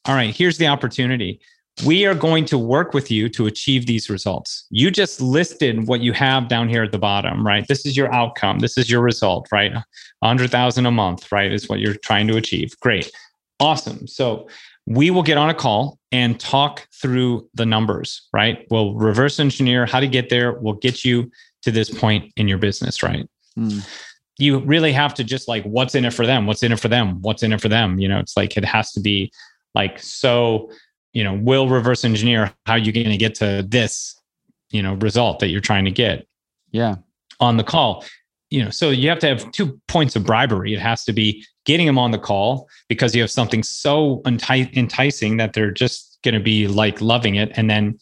[0.06, 1.40] all right, here's the opportunity.
[1.84, 4.66] We are going to work with you to achieve these results.
[4.70, 7.66] You just listed what you have down here at the bottom, right?
[7.68, 8.60] This is your outcome.
[8.60, 9.72] This is your result, right?
[10.20, 11.52] 100,000 a month, right?
[11.52, 12.74] Is what you're trying to achieve.
[12.80, 13.10] Great.
[13.60, 14.06] Awesome.
[14.06, 14.48] So
[14.86, 18.66] we will get on a call and talk through the numbers, right?
[18.70, 20.52] We'll reverse engineer how to get there.
[20.52, 21.30] We'll get you
[21.62, 23.28] to this point in your business, right?
[23.58, 23.86] Mm.
[24.38, 26.46] You really have to just like, what's in it for them?
[26.46, 27.20] What's in it for them?
[27.22, 27.98] What's in it for them?
[27.98, 29.32] You know, it's like it has to be
[29.76, 30.70] like so
[31.12, 34.20] you know will reverse engineer how you're going to get to this
[34.70, 36.26] you know result that you're trying to get
[36.72, 36.96] yeah.
[37.38, 38.04] on the call.
[38.50, 40.74] You know so you have to have two points of bribery.
[40.74, 45.36] It has to be getting them on the call because you have something so enticing
[45.36, 47.98] that they're just going to be like loving it and then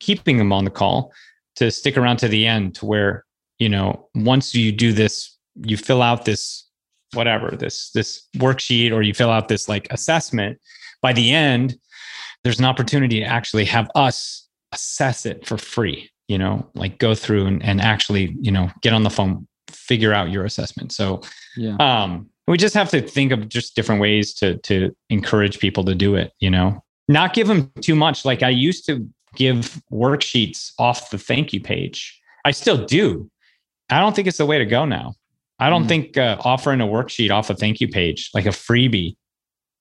[0.00, 1.12] keeping them on the call
[1.56, 3.24] to stick around to the end to where
[3.58, 6.68] you know once you do this you fill out this
[7.12, 10.58] whatever this this worksheet or you fill out this like assessment
[11.04, 11.76] by the end,
[12.44, 17.14] there's an opportunity to actually have us assess it for free, you know, like go
[17.14, 20.92] through and, and actually, you know, get on the phone, figure out your assessment.
[20.92, 21.20] So,
[21.58, 21.76] yeah.
[21.78, 25.94] um, we just have to think of just different ways to to encourage people to
[25.94, 26.82] do it, you know.
[27.06, 28.24] Not give them too much.
[28.24, 32.18] Like I used to give worksheets off the thank you page.
[32.46, 33.30] I still do.
[33.90, 35.16] I don't think it's the way to go now.
[35.58, 35.88] I don't mm.
[35.88, 39.16] think uh, offering a worksheet off a thank you page, like a freebie,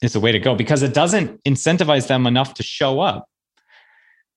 [0.04, 3.28] is the way to go because it doesn't incentivize them enough to show up.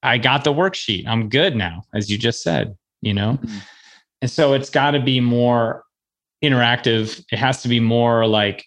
[0.03, 1.07] I got the worksheet.
[1.07, 3.39] I'm good now, as you just said, you know?
[3.43, 3.59] Mm-hmm.
[4.23, 5.83] And so it's got to be more
[6.43, 7.25] interactive.
[7.33, 8.65] It has to be more like,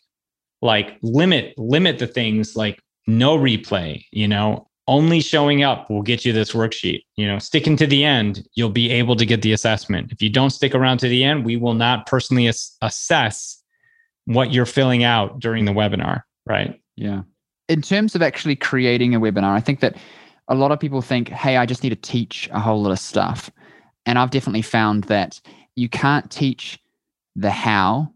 [0.62, 6.26] like limit, limit the things like no replay, you know, only showing up will get
[6.26, 7.04] you this worksheet.
[7.16, 10.12] You know, sticking to the end, you'll be able to get the assessment.
[10.12, 13.64] If you don't stick around to the end, we will not personally ass- assess
[14.26, 16.82] what you're filling out during the webinar, right?
[17.00, 17.22] Yeah.
[17.70, 19.96] In terms of actually creating a webinar, I think that
[20.50, 23.00] a lot of people think, hey, I just need to teach a whole lot of
[23.00, 23.50] stuff.
[24.06, 25.40] And I've definitely found that
[25.76, 26.78] you can't teach
[27.36, 28.12] the how.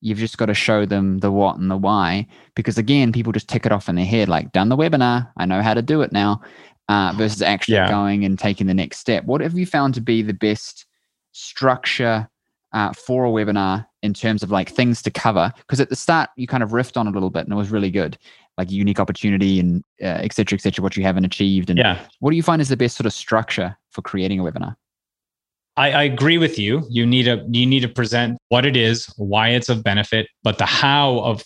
[0.00, 2.26] You've just got to show them the what and the why.
[2.54, 5.44] Because again, people just tick it off in their head, like, done the webinar, I
[5.44, 6.40] know how to do it now,
[6.88, 7.90] uh, versus actually yeah.
[7.90, 9.24] going and taking the next step.
[9.24, 10.86] What have you found to be the best
[11.32, 12.28] structure
[12.72, 16.30] uh, for a webinar in terms of like things to cover because at the start
[16.36, 18.18] you kind of riffed on a little bit and it was really good.
[18.58, 22.04] Like unique opportunity and uh, et cetera et cetera what you haven't achieved and yeah.
[22.20, 24.76] what do you find is the best sort of structure for creating a webinar?
[25.76, 26.82] I, I agree with you.
[26.90, 30.58] You need to you need to present what it is why it's of benefit but
[30.58, 31.42] the how of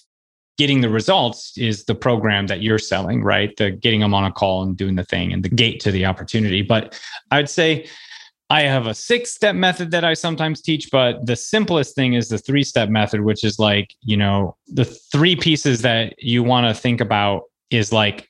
[0.59, 3.55] getting the results is the program that you're selling right?
[3.57, 6.07] The getting them on a call and doing the thing and the gate to the
[6.07, 6.63] opportunity.
[6.63, 6.99] But
[7.31, 7.87] i'd say
[8.49, 12.29] I have a six step method that I sometimes teach, but the simplest thing is
[12.29, 16.67] the three step method, which is like, you know, the three pieces that you want
[16.69, 18.29] to think about is like,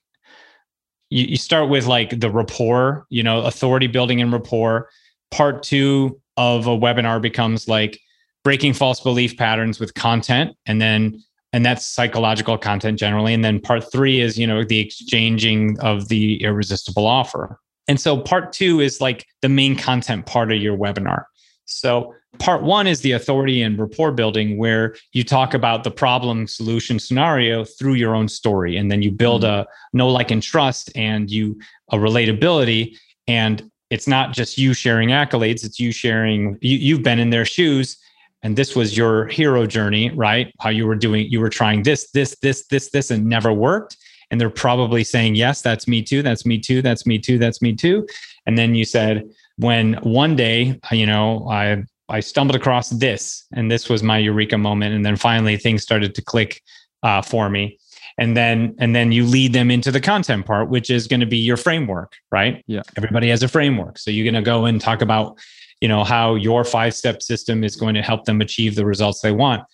[1.11, 4.89] you, you start with like the rapport, you know, authority building and rapport.
[5.31, 8.01] Part two of a webinar becomes like
[8.43, 10.57] breaking false belief patterns with content.
[10.65, 13.35] And then, and that's psychological content generally.
[13.35, 17.59] And then part three is, you know, the exchanging of the irresistible offer.
[17.89, 21.25] And so part two is like the main content part of your webinar.
[21.67, 26.47] So part one is the authority and rapport building, where you talk about the problem
[26.47, 28.77] solution scenario through your own story.
[28.77, 29.63] And then you build mm-hmm.
[29.63, 31.59] a know, like, and trust and you
[31.93, 32.97] a relatability.
[33.27, 37.45] And it's not just you sharing accolades, it's you sharing, you, you've been in their
[37.45, 37.99] shoes
[38.43, 40.53] and this was your hero journey, right?
[40.61, 43.97] How you were doing, you were trying this, this, this, this, this, and never worked.
[44.31, 46.23] And they're probably saying, yes, that's me too.
[46.23, 46.83] That's me too.
[46.83, 47.39] That's me too.
[47.39, 48.07] That's me too.
[48.47, 49.25] And then you said,
[49.57, 54.59] when one day, you know, I I stumbled across this, and this was my eureka
[54.59, 54.95] moment.
[54.95, 56.63] And then finally, things started to click
[57.03, 57.79] uh, for me.
[58.19, 61.27] And then and then you lead them into the content part, which is going to
[61.27, 62.65] be your framework, right?
[62.67, 62.83] Yeah.
[62.97, 65.39] Everybody has a framework, so you're going to go and talk about,
[65.81, 69.21] you know, how your five step system is going to help them achieve the results
[69.21, 69.65] they want.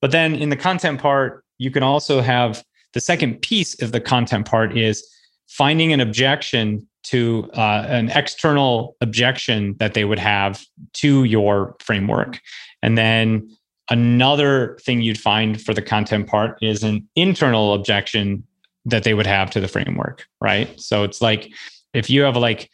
[0.00, 4.00] But then in the content part, you can also have the second piece of the
[4.00, 5.06] content part is
[5.48, 12.40] finding an objection to uh, an external objection that they would have to your framework.
[12.82, 13.48] And then
[13.90, 18.44] another thing you'd find for the content part is an internal objection
[18.84, 20.80] that they would have to the framework, right?
[20.80, 21.52] So it's like
[21.92, 22.70] if you have like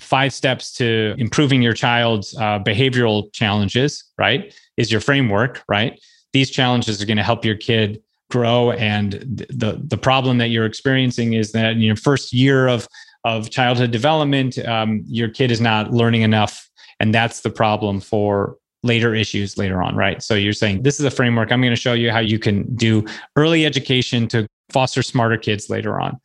[0.00, 4.54] five steps to improving your child's uh, behavioral challenges, right?
[4.76, 6.00] Is your framework, right?
[6.32, 9.12] These challenges are going to help your kid grow and
[9.50, 12.88] the the problem that you're experiencing is that in your first year of
[13.24, 16.68] of childhood development, um, your kid is not learning enough.
[16.98, 20.22] And that's the problem for later issues later on, right?
[20.22, 21.52] So you're saying this is a framework.
[21.52, 23.04] I'm going to show you how you can do
[23.36, 26.18] early education to foster smarter kids later on.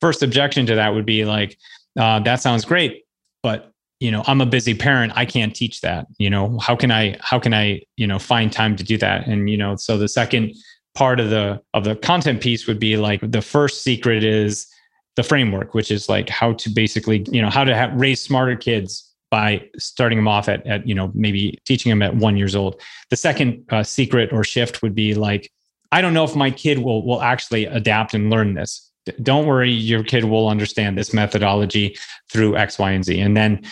[0.00, 1.58] First objection to that would be like,
[1.98, 3.04] uh, that sounds great,
[3.42, 6.90] but you know i'm a busy parent i can't teach that you know how can
[6.90, 9.96] i how can i you know find time to do that and you know so
[9.96, 10.54] the second
[10.96, 14.66] part of the of the content piece would be like the first secret is
[15.14, 18.56] the framework, which is like how to basically, you know, how to have, raise smarter
[18.56, 22.54] kids by starting them off at, at, you know, maybe teaching them at one years
[22.54, 22.80] old.
[23.10, 25.50] The second uh, secret or shift would be like,
[25.92, 28.90] I don't know if my kid will will actually adapt and learn this.
[29.22, 31.96] Don't worry, your kid will understand this methodology
[32.30, 33.20] through X, Y, and Z.
[33.20, 33.62] And then,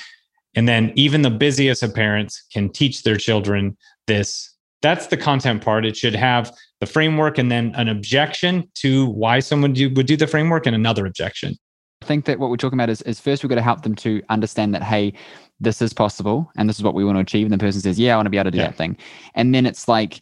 [0.54, 4.50] and then even the busiest of parents can teach their children this.
[4.80, 5.84] That's the content part.
[5.84, 10.16] It should have the framework and then an objection to why someone do, would do
[10.16, 11.54] the framework and another objection.
[12.02, 13.94] I think that what we're talking about is, is first we've got to help them
[13.96, 15.14] to understand that, hey,
[15.60, 17.46] this is possible and this is what we want to achieve.
[17.46, 18.66] And the person says, yeah, I want to be able to do yeah.
[18.66, 18.98] that thing.
[19.34, 20.20] And then it's like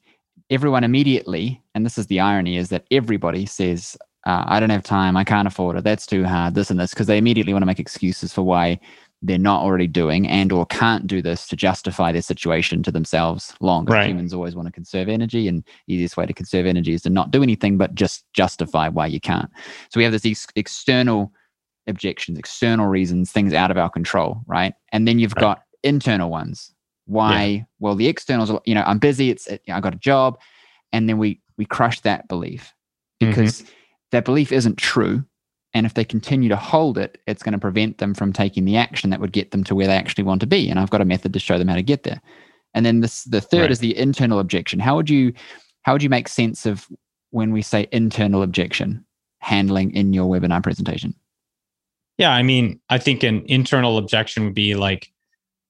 [0.50, 4.84] everyone immediately, and this is the irony, is that everybody says, uh, I don't have
[4.84, 7.62] time, I can't afford it, that's too hard, this and this, because they immediately want
[7.62, 8.78] to make excuses for why
[9.22, 13.54] they're not already doing and or can't do this to justify their situation to themselves
[13.60, 13.92] longer.
[13.92, 14.08] Right.
[14.08, 17.30] Humans always want to conserve energy and easiest way to conserve energy is to not
[17.30, 19.48] do anything but just justify why you can't.
[19.90, 21.32] So we have this ex- external
[21.86, 24.74] objections, external reasons, things out of our control, right?
[24.90, 25.40] And then you've right.
[25.40, 26.72] got internal ones.
[27.06, 27.44] Why?
[27.44, 27.62] Yeah.
[27.78, 29.30] Well, the externals, are, you know, I'm busy.
[29.30, 30.38] It's it, I got a job,
[30.92, 32.72] and then we we crush that belief
[33.18, 33.72] because mm-hmm.
[34.12, 35.24] that belief isn't true
[35.74, 38.76] and if they continue to hold it, it's going to prevent them from taking the
[38.76, 40.68] action that would get them to where they actually want to be.
[40.68, 42.20] And I've got a method to show them how to get there.
[42.74, 43.70] And then this, the third right.
[43.70, 44.80] is the internal objection.
[44.80, 45.32] How would you
[45.82, 46.86] how would you make sense of
[47.30, 49.04] when we say internal objection
[49.40, 51.14] handling in your webinar presentation?
[52.18, 55.10] Yeah, I mean, I think an internal objection would be like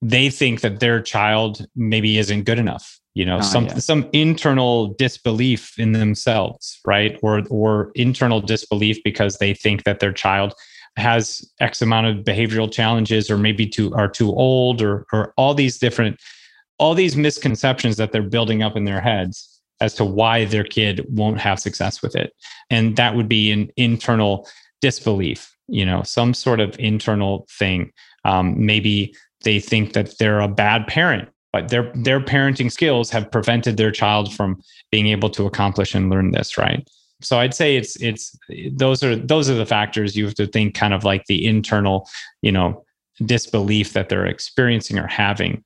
[0.03, 3.79] they think that their child maybe isn't good enough you know oh, some yeah.
[3.79, 7.19] some internal disbelief in themselves right?
[7.23, 10.55] Or or internal disbelief because they think that their child
[10.97, 15.55] has x amount of behavioral challenges or maybe too are too old or or all
[15.55, 16.21] these different
[16.79, 21.05] all these misconceptions that they're building up in their heads as to why their kid
[21.09, 22.33] won't have success with it.
[22.71, 24.49] And that would be an internal
[24.81, 27.93] disbelief you know some sort of internal thing.
[28.25, 33.31] Um, maybe they think that they're a bad parent but their their parenting skills have
[33.31, 34.61] prevented their child from
[34.91, 36.89] being able to accomplish and learn this right?
[37.21, 38.37] So i'd say it's it's
[38.73, 42.09] those are those are the factors you have to think kind of like the internal
[42.41, 42.85] you know
[43.25, 45.63] disbelief that they're experiencing or having.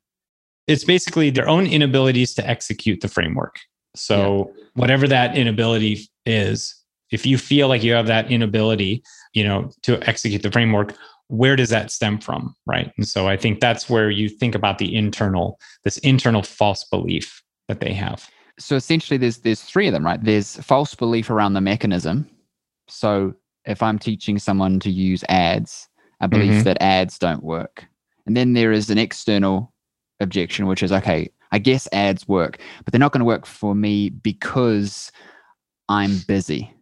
[0.67, 3.61] It's basically their own inabilities to execute the framework.
[3.95, 4.65] So yeah.
[4.75, 6.75] whatever that inability is
[7.13, 10.95] if you feel like you have that inability you know to execute the framework
[11.29, 12.93] where does that stem from right?
[12.97, 17.43] And so i think that's where you think about the internal this internal false belief
[17.69, 18.29] that they have.
[18.59, 20.23] So essentially there's there's three of them right?
[20.23, 22.29] There's false belief around the mechanism.
[22.89, 23.35] So
[23.65, 25.89] if i'm teaching someone to use ads
[26.21, 26.63] a belief mm-hmm.
[26.63, 27.85] that ads don't work.
[28.27, 29.73] And then there is an external
[30.21, 33.75] objection which is okay i guess ads work but they're not going to work for
[33.75, 35.13] me because
[35.89, 36.73] i'm busy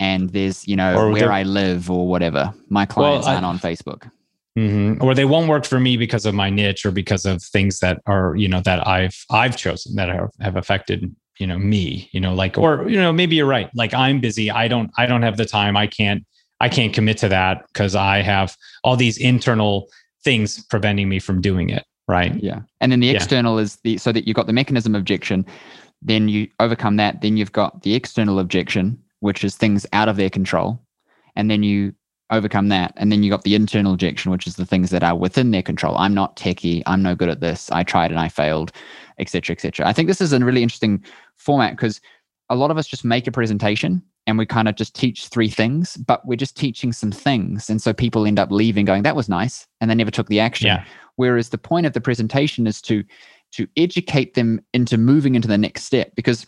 [0.00, 2.52] and there's you know where I live or whatever.
[2.68, 4.10] My clients well, aren't on Facebook.
[4.58, 5.04] Mm-hmm.
[5.04, 8.00] Or they won't work for me because of my niche or because of things that
[8.06, 12.08] are you know that I've I've chosen that have, have affected you know me.
[12.12, 13.70] You know like or you know maybe you're right.
[13.74, 14.50] Like I'm busy.
[14.50, 15.76] I don't I don't have the time.
[15.76, 16.24] I can't
[16.60, 19.88] I can't commit to that because I have all these internal
[20.24, 21.84] things preventing me from doing it.
[22.08, 22.34] right?
[22.42, 22.60] Yeah.
[22.80, 23.14] And then the Yeah.
[23.14, 25.44] external is the so that you've got the mechanism objection,
[26.00, 30.16] then you overcome that, then you've got the external objection, which is things out of
[30.16, 30.80] their control.
[31.34, 31.92] And then you
[32.30, 32.92] overcome that.
[32.96, 35.62] And then you got the internal objection, which is the things that are within their
[35.62, 35.96] control.
[35.98, 38.70] I'm not techie, I'm no good at this, I tried and I failed,
[39.18, 39.54] etc.
[39.54, 39.84] etc.
[39.84, 41.04] I think this is a really interesting
[41.36, 42.00] format because
[42.48, 45.50] a lot of us just make a presentation and we kind of just teach three
[45.50, 47.68] things, but we're just teaching some things.
[47.68, 49.66] And so people end up leaving going, that was nice.
[49.80, 50.68] And they never took the action.
[50.68, 50.84] Yeah.
[51.16, 53.02] Whereas the point of the presentation is to
[53.52, 56.12] to educate them into moving into the next step.
[56.14, 56.46] Because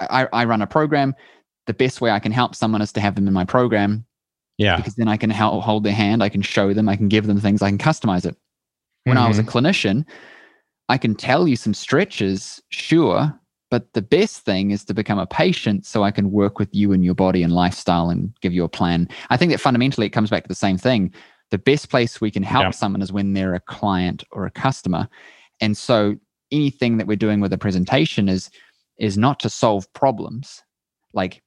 [0.00, 1.14] I, I run a program.
[1.70, 4.04] The best way I can help someone is to have them in my program
[4.58, 4.74] Yeah.
[4.74, 7.28] because then I can help hold their hand, I can show them, I can give
[7.28, 8.36] them things, I can customize it.
[9.04, 9.48] When I was a Mhm.
[9.50, 10.04] clinician,
[10.88, 13.32] I can tell you some stretches, sure,
[13.70, 16.90] but the best thing is to become a patient so I can work with you
[16.92, 19.08] and your body and lifestyle and give you a plan.
[19.30, 21.14] I think that fundamentally it comes back to the same thing.
[21.52, 22.70] The best place we can help Yeah.
[22.72, 25.08] someone is when they're a client or a customer.
[25.60, 26.16] And so
[26.50, 28.50] anything that we're doing with a presentation is
[28.98, 30.64] is not to solve problems.
[31.14, 31.42] Like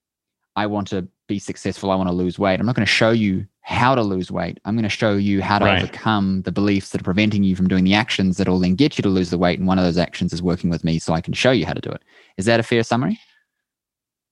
[0.56, 2.60] I want to be successful, I want to lose weight.
[2.60, 4.60] I'm not going to show you how to lose weight.
[4.66, 5.82] I'm going to show you how to Right.
[5.82, 8.97] overcome the beliefs that are preventing you from doing the actions that will then get
[8.97, 9.58] you to lose the weight.
[9.58, 11.74] And one of those actions is working with me so I can show you how
[11.74, 12.01] to do it.
[12.38, 13.18] Is that a fair summary?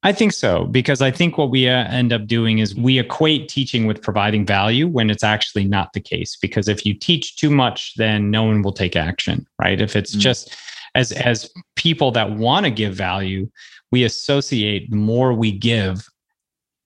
[0.03, 3.47] I think so because I think what we uh, end up doing is we equate
[3.49, 6.37] teaching with providing value when it's actually not the case.
[6.41, 9.79] Because if you teach too much, then no one will take action, right?
[9.79, 10.19] If it's Mm.
[10.19, 10.55] just
[10.95, 13.47] as as people that want to give value,
[13.91, 16.09] we associate the more we give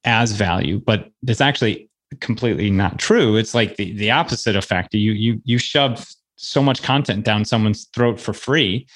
[0.06, 1.90] as value, but it's actually
[2.22, 3.36] completely not true.
[3.36, 4.94] It's like the the opposite effect.
[4.94, 6.06] You you you shove
[6.38, 8.88] so much content down someone's throat for free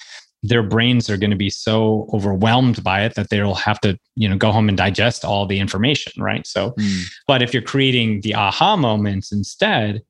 [0.42, 4.28] their brains are going to be so overwhelmed by it that they'll have to you
[4.28, 7.02] know go home and digest all the information right so hmm.
[7.28, 10.02] but if you're creating the aha moments instead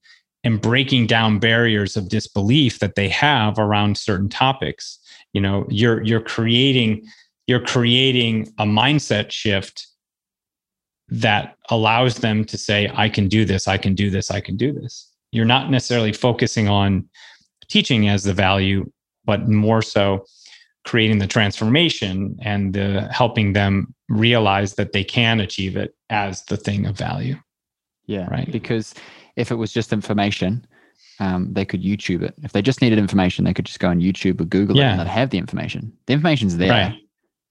[0.43, 4.99] and breaking down barriers of disbelief that they have around certain topics
[5.33, 7.05] you know you're you're creating
[7.47, 9.87] you're creating a mindset shift
[11.11, 14.55] that allows them to say i can do this i can do this i can
[14.57, 17.07] do this you're not necessarily focusing on
[17.67, 18.89] teaching as the value
[19.25, 20.25] but more so
[20.85, 26.57] creating the transformation and the helping them realize that they can achieve it as the
[26.57, 27.35] thing of value.
[28.07, 28.27] Yeah.
[28.29, 28.51] Right.
[28.51, 28.95] Because
[29.35, 30.65] if it was just information,
[31.19, 32.33] um, they could YouTube it.
[32.41, 34.99] If they just needed information, they could just go on YouTube or Google it and
[34.99, 35.93] they'd have the information.
[36.07, 36.71] The information's there.
[36.71, 36.95] Right.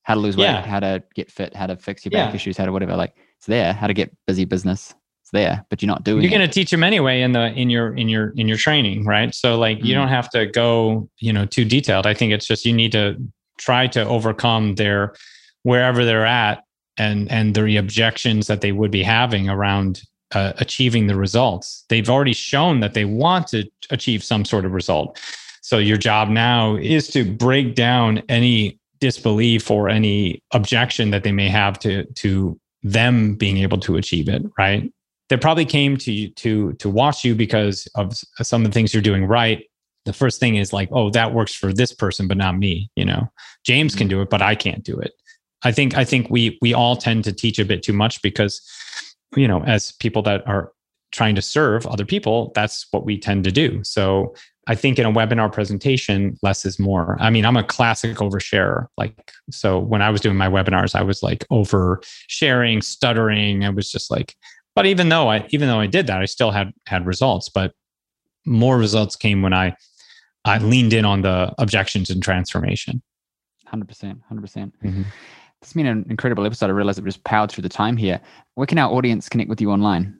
[0.02, 0.66] How to lose weight, Yeah.
[0.66, 2.34] how to get fit, how to fix your back Yeah.
[2.34, 2.96] issues, how to whatever.
[2.96, 3.72] Like it's there.
[3.72, 4.94] How to get busy business.
[5.22, 7.70] It's there, but you're not doing You're going to teach them anyway in the in
[7.70, 9.34] your in your in your training, right?
[9.34, 9.98] So like you Mm.
[9.98, 12.06] don't have to go, you know, too detailed.
[12.06, 13.16] I think it's just you need to
[13.58, 15.14] try to overcome their
[15.64, 16.62] wherever they're at
[16.96, 20.02] and and the objections that they would be having around
[20.34, 21.84] uh, achieving the results.
[21.88, 25.18] They've already shown that they want to achieve some sort of result.
[25.62, 31.32] So your job now is to break down any disbelief or any objection that they
[31.32, 34.90] may have to to them being able to achieve it, right?
[35.28, 38.94] They probably came to you to to watch you because of some of the things
[38.94, 39.64] you're doing right.
[40.04, 42.90] The first thing is like, oh, that works for this person, but not me.
[42.96, 43.30] You know,
[43.64, 44.18] James can mm-hmm.
[44.18, 45.12] do it, but I can't do it.
[45.62, 48.62] I think I think we we all tend to teach a bit too much because,
[49.36, 50.72] you know, as people that are
[51.10, 53.82] trying to serve other people, that's what we tend to do.
[53.82, 54.34] So
[54.68, 57.16] I think in a webinar presentation, less is more.
[57.20, 58.86] I mean, I'm a classic oversharer.
[58.98, 63.64] Like, so when I was doing my webinars, I was like oversharing, stuttering.
[63.64, 64.36] I was just like,
[64.74, 67.48] but even though I even though I did that, I still had had results.
[67.48, 67.72] But
[68.44, 69.74] more results came when I
[70.44, 73.02] I leaned in on the objections and transformation.
[73.72, 73.86] 100%.
[73.86, 74.40] 100%.
[74.40, 75.04] percent Mhm.
[75.60, 76.66] It's been an incredible episode.
[76.66, 78.20] I realized we just powered through the time here.
[78.54, 80.17] Where can our audience connect with you online?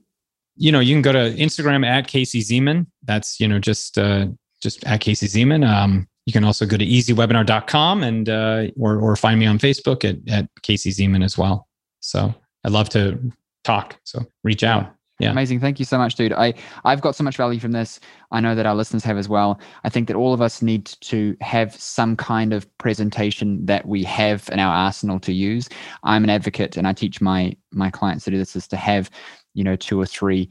[0.58, 2.86] You know, you can go to Instagram at Casey Zeman.
[3.04, 4.26] That's, you know, just uh,
[4.60, 5.66] just at Casey Zeman.
[5.66, 10.04] Um, you can also go to easywebinar.com and uh, or or find me on Facebook
[10.04, 11.68] at, at Casey Zeman as well.
[12.00, 12.34] So
[12.64, 13.32] I'd love to
[13.64, 13.96] talk.
[14.04, 14.94] So reach out.
[15.18, 15.32] Yeah.
[15.32, 15.58] Amazing.
[15.58, 16.32] Thank you so much, dude.
[16.32, 16.54] I,
[16.84, 17.98] I've got so much value from this.
[18.30, 19.58] I know that our listeners have as well.
[19.82, 24.04] I think that all of us need to have some kind of presentation that we
[24.04, 25.68] have in our arsenal to use.
[26.04, 29.10] I'm an advocate and I teach my my clients to do this is to have,
[29.58, 30.48] you know, two or three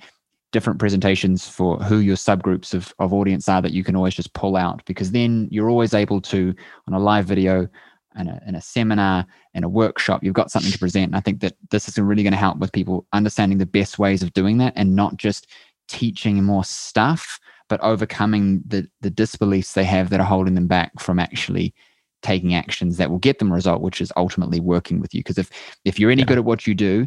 [0.51, 4.33] different presentations for who your subgroups of, of audience are that you can always just
[4.33, 6.53] pull out because then you're always able to
[6.87, 7.67] on a live video
[8.15, 11.19] and a, in a seminar and a workshop you've got something to present and i
[11.19, 14.31] think that this is really going to help with people understanding the best ways of
[14.33, 15.47] doing that and not just
[15.89, 20.97] teaching more stuff but overcoming the the disbeliefs they have that are holding them back
[20.97, 21.73] from actually
[22.21, 25.37] taking actions that will get them a result which is ultimately working with you because
[25.37, 25.51] if
[25.83, 26.27] if you're any Yeah.
[26.27, 27.05] good at what you do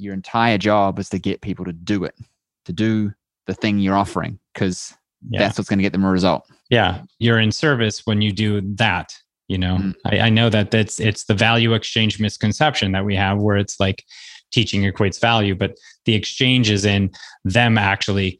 [0.00, 2.14] your entire job is to get people to do it
[2.64, 3.12] to do
[3.46, 4.94] the thing you're offering because
[5.28, 5.40] Yeah.
[5.40, 8.60] that's what's going to get them a result yeah, you're in service when you do
[8.76, 9.14] that.
[9.48, 9.94] You know, mm.
[10.06, 13.80] I, I know that that's it's the value exchange misconception that we have where it's
[13.80, 14.04] like
[14.52, 15.74] teaching equates value, but
[16.04, 17.10] the exchange is in
[17.44, 18.38] them actually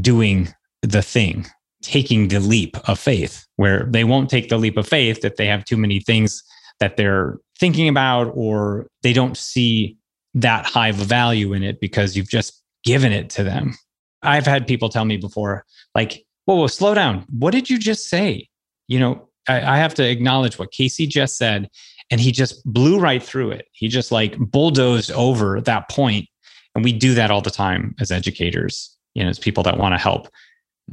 [0.00, 0.48] doing
[0.82, 1.46] the thing,
[1.82, 5.46] taking the leap of faith, where they won't take the leap of faith if they
[5.46, 6.44] have too many things
[6.78, 9.96] that they're thinking about or they don't see
[10.34, 13.74] that high of a value in it because you've just given it to them.
[14.22, 15.64] I've had people tell me before,
[15.94, 17.24] like, whoa, whoa, slow down.
[17.30, 18.48] What did you just say?
[18.88, 21.68] You know, I, I have to acknowledge what Casey just said.
[22.12, 23.66] And he just blew right through it.
[23.72, 26.28] He just like bulldozed over that point.
[26.74, 29.94] And we do that all the time as educators, you know, as people that want
[29.94, 30.28] to help.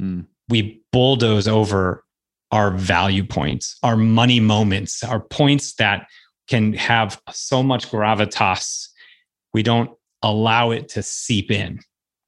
[0.00, 0.26] Mm.
[0.48, 2.04] We bulldoze over
[2.52, 6.06] our value points, our money moments, our points that
[6.48, 8.88] can have so much gravitas.
[9.54, 9.90] We don't
[10.22, 11.80] allow it to seep in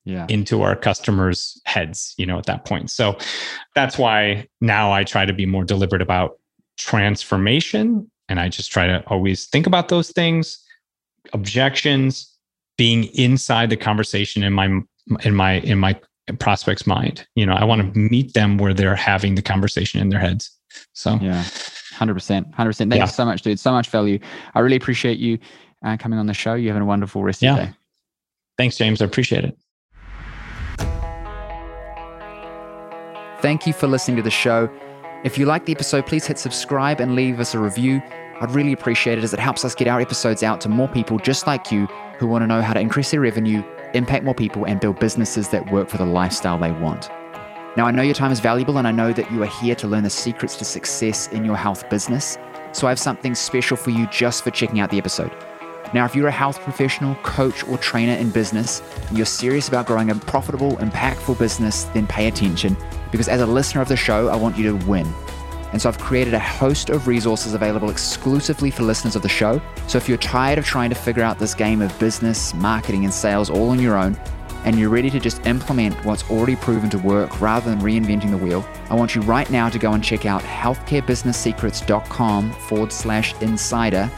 [0.04, 0.26] yeah.
[0.28, 2.90] into our customers' heads, you know, at that point.
[2.90, 3.16] So
[3.74, 6.38] that's why now I try to be more deliberate about
[6.78, 8.10] transformation.
[8.28, 10.58] And I just try to always think about those things,
[11.32, 12.32] objections,
[12.78, 14.80] being inside the conversation in my
[15.24, 16.00] in my in my
[16.38, 17.26] prospect's mind.
[17.34, 20.50] You know, I want to meet them where they're having the conversation in their heads.
[20.92, 21.44] So yeah,
[21.92, 22.90] hundred percent, hundred percent.
[22.90, 23.06] Thank yeah.
[23.06, 23.58] you so much, dude.
[23.58, 24.20] So much value.
[24.54, 25.38] I really appreciate you
[25.84, 26.54] uh, coming on the show.
[26.54, 27.52] You having a wonderful rest yeah.
[27.52, 27.72] of your day.
[28.58, 29.00] Thanks, James.
[29.00, 29.56] I appreciate it.
[33.40, 34.70] Thank you for listening to the show.
[35.24, 38.02] If you like the episode, please hit subscribe and leave us a review.
[38.40, 41.18] I'd really appreciate it as it helps us get our episodes out to more people
[41.18, 41.86] just like you
[42.18, 43.62] who want to know how to increase their revenue,
[43.94, 47.10] impact more people, and build businesses that work for the lifestyle they want.
[47.76, 49.86] Now, I know your time is valuable and I know that you are here to
[49.86, 52.36] learn the secrets to success in your health business.
[52.72, 55.32] So I have something special for you just for checking out the episode.
[55.92, 59.86] Now, if you're a health professional, coach, or trainer in business, and you're serious about
[59.86, 62.76] growing a profitable, impactful business, then pay attention
[63.10, 65.12] because as a listener of the show, I want you to win.
[65.72, 69.60] And so I've created a host of resources available exclusively for listeners of the show.
[69.86, 73.14] So if you're tired of trying to figure out this game of business, marketing, and
[73.14, 74.18] sales all on your own,
[74.64, 78.36] and you're ready to just implement what's already proven to work rather than reinventing the
[78.36, 84.10] wheel, I want you right now to go and check out healthcarebusinesssecrets.com forward slash insider.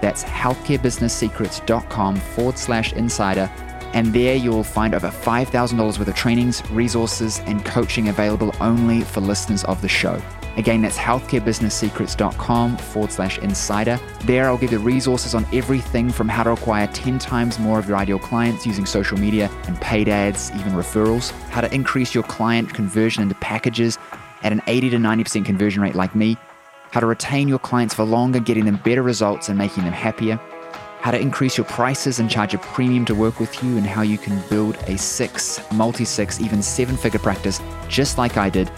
[0.00, 3.50] That's healthcarebusinesssecrets.com forward slash insider
[3.94, 9.20] and there you'll find over $5,000 worth of trainings, resources, and coaching available only for
[9.20, 10.20] listeners of the show.
[10.56, 14.00] Again, that's healthcarebusinesssecrets.com forward slash insider.
[14.24, 17.88] There, I'll give you resources on everything from how to acquire 10 times more of
[17.88, 22.24] your ideal clients using social media and paid ads, even referrals, how to increase your
[22.24, 23.98] client conversion into packages
[24.42, 26.36] at an 80 to 90% conversion rate like me,
[26.90, 30.40] how to retain your clients for longer, getting them better results and making them happier
[31.00, 34.02] how to increase your prices and charge a premium to work with you, and how
[34.02, 38.70] you can build a six, multi six, even seven figure practice just like I did,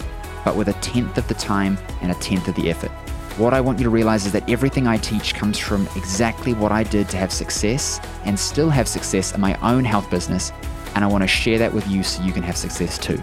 [0.45, 2.91] but with a tenth of the time and a tenth of the effort.
[3.37, 6.71] What I want you to realize is that everything I teach comes from exactly what
[6.71, 10.51] I did to have success and still have success in my own health business,
[10.93, 13.19] and I want to share that with you so you can have success too.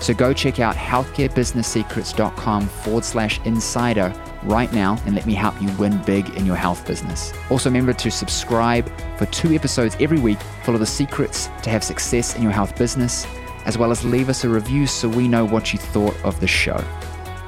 [0.00, 4.12] So go check out healthcarebusinesssecrets.com forward slash insider
[4.44, 7.32] right now and let me help you win big in your health business.
[7.50, 11.84] Also, remember to subscribe for two episodes every week full of the secrets to have
[11.84, 13.26] success in your health business,
[13.64, 16.46] as well as leave us a review so we know what you thought of the
[16.46, 16.82] show.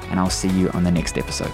[0.09, 1.51] And I'll see you on the next episode.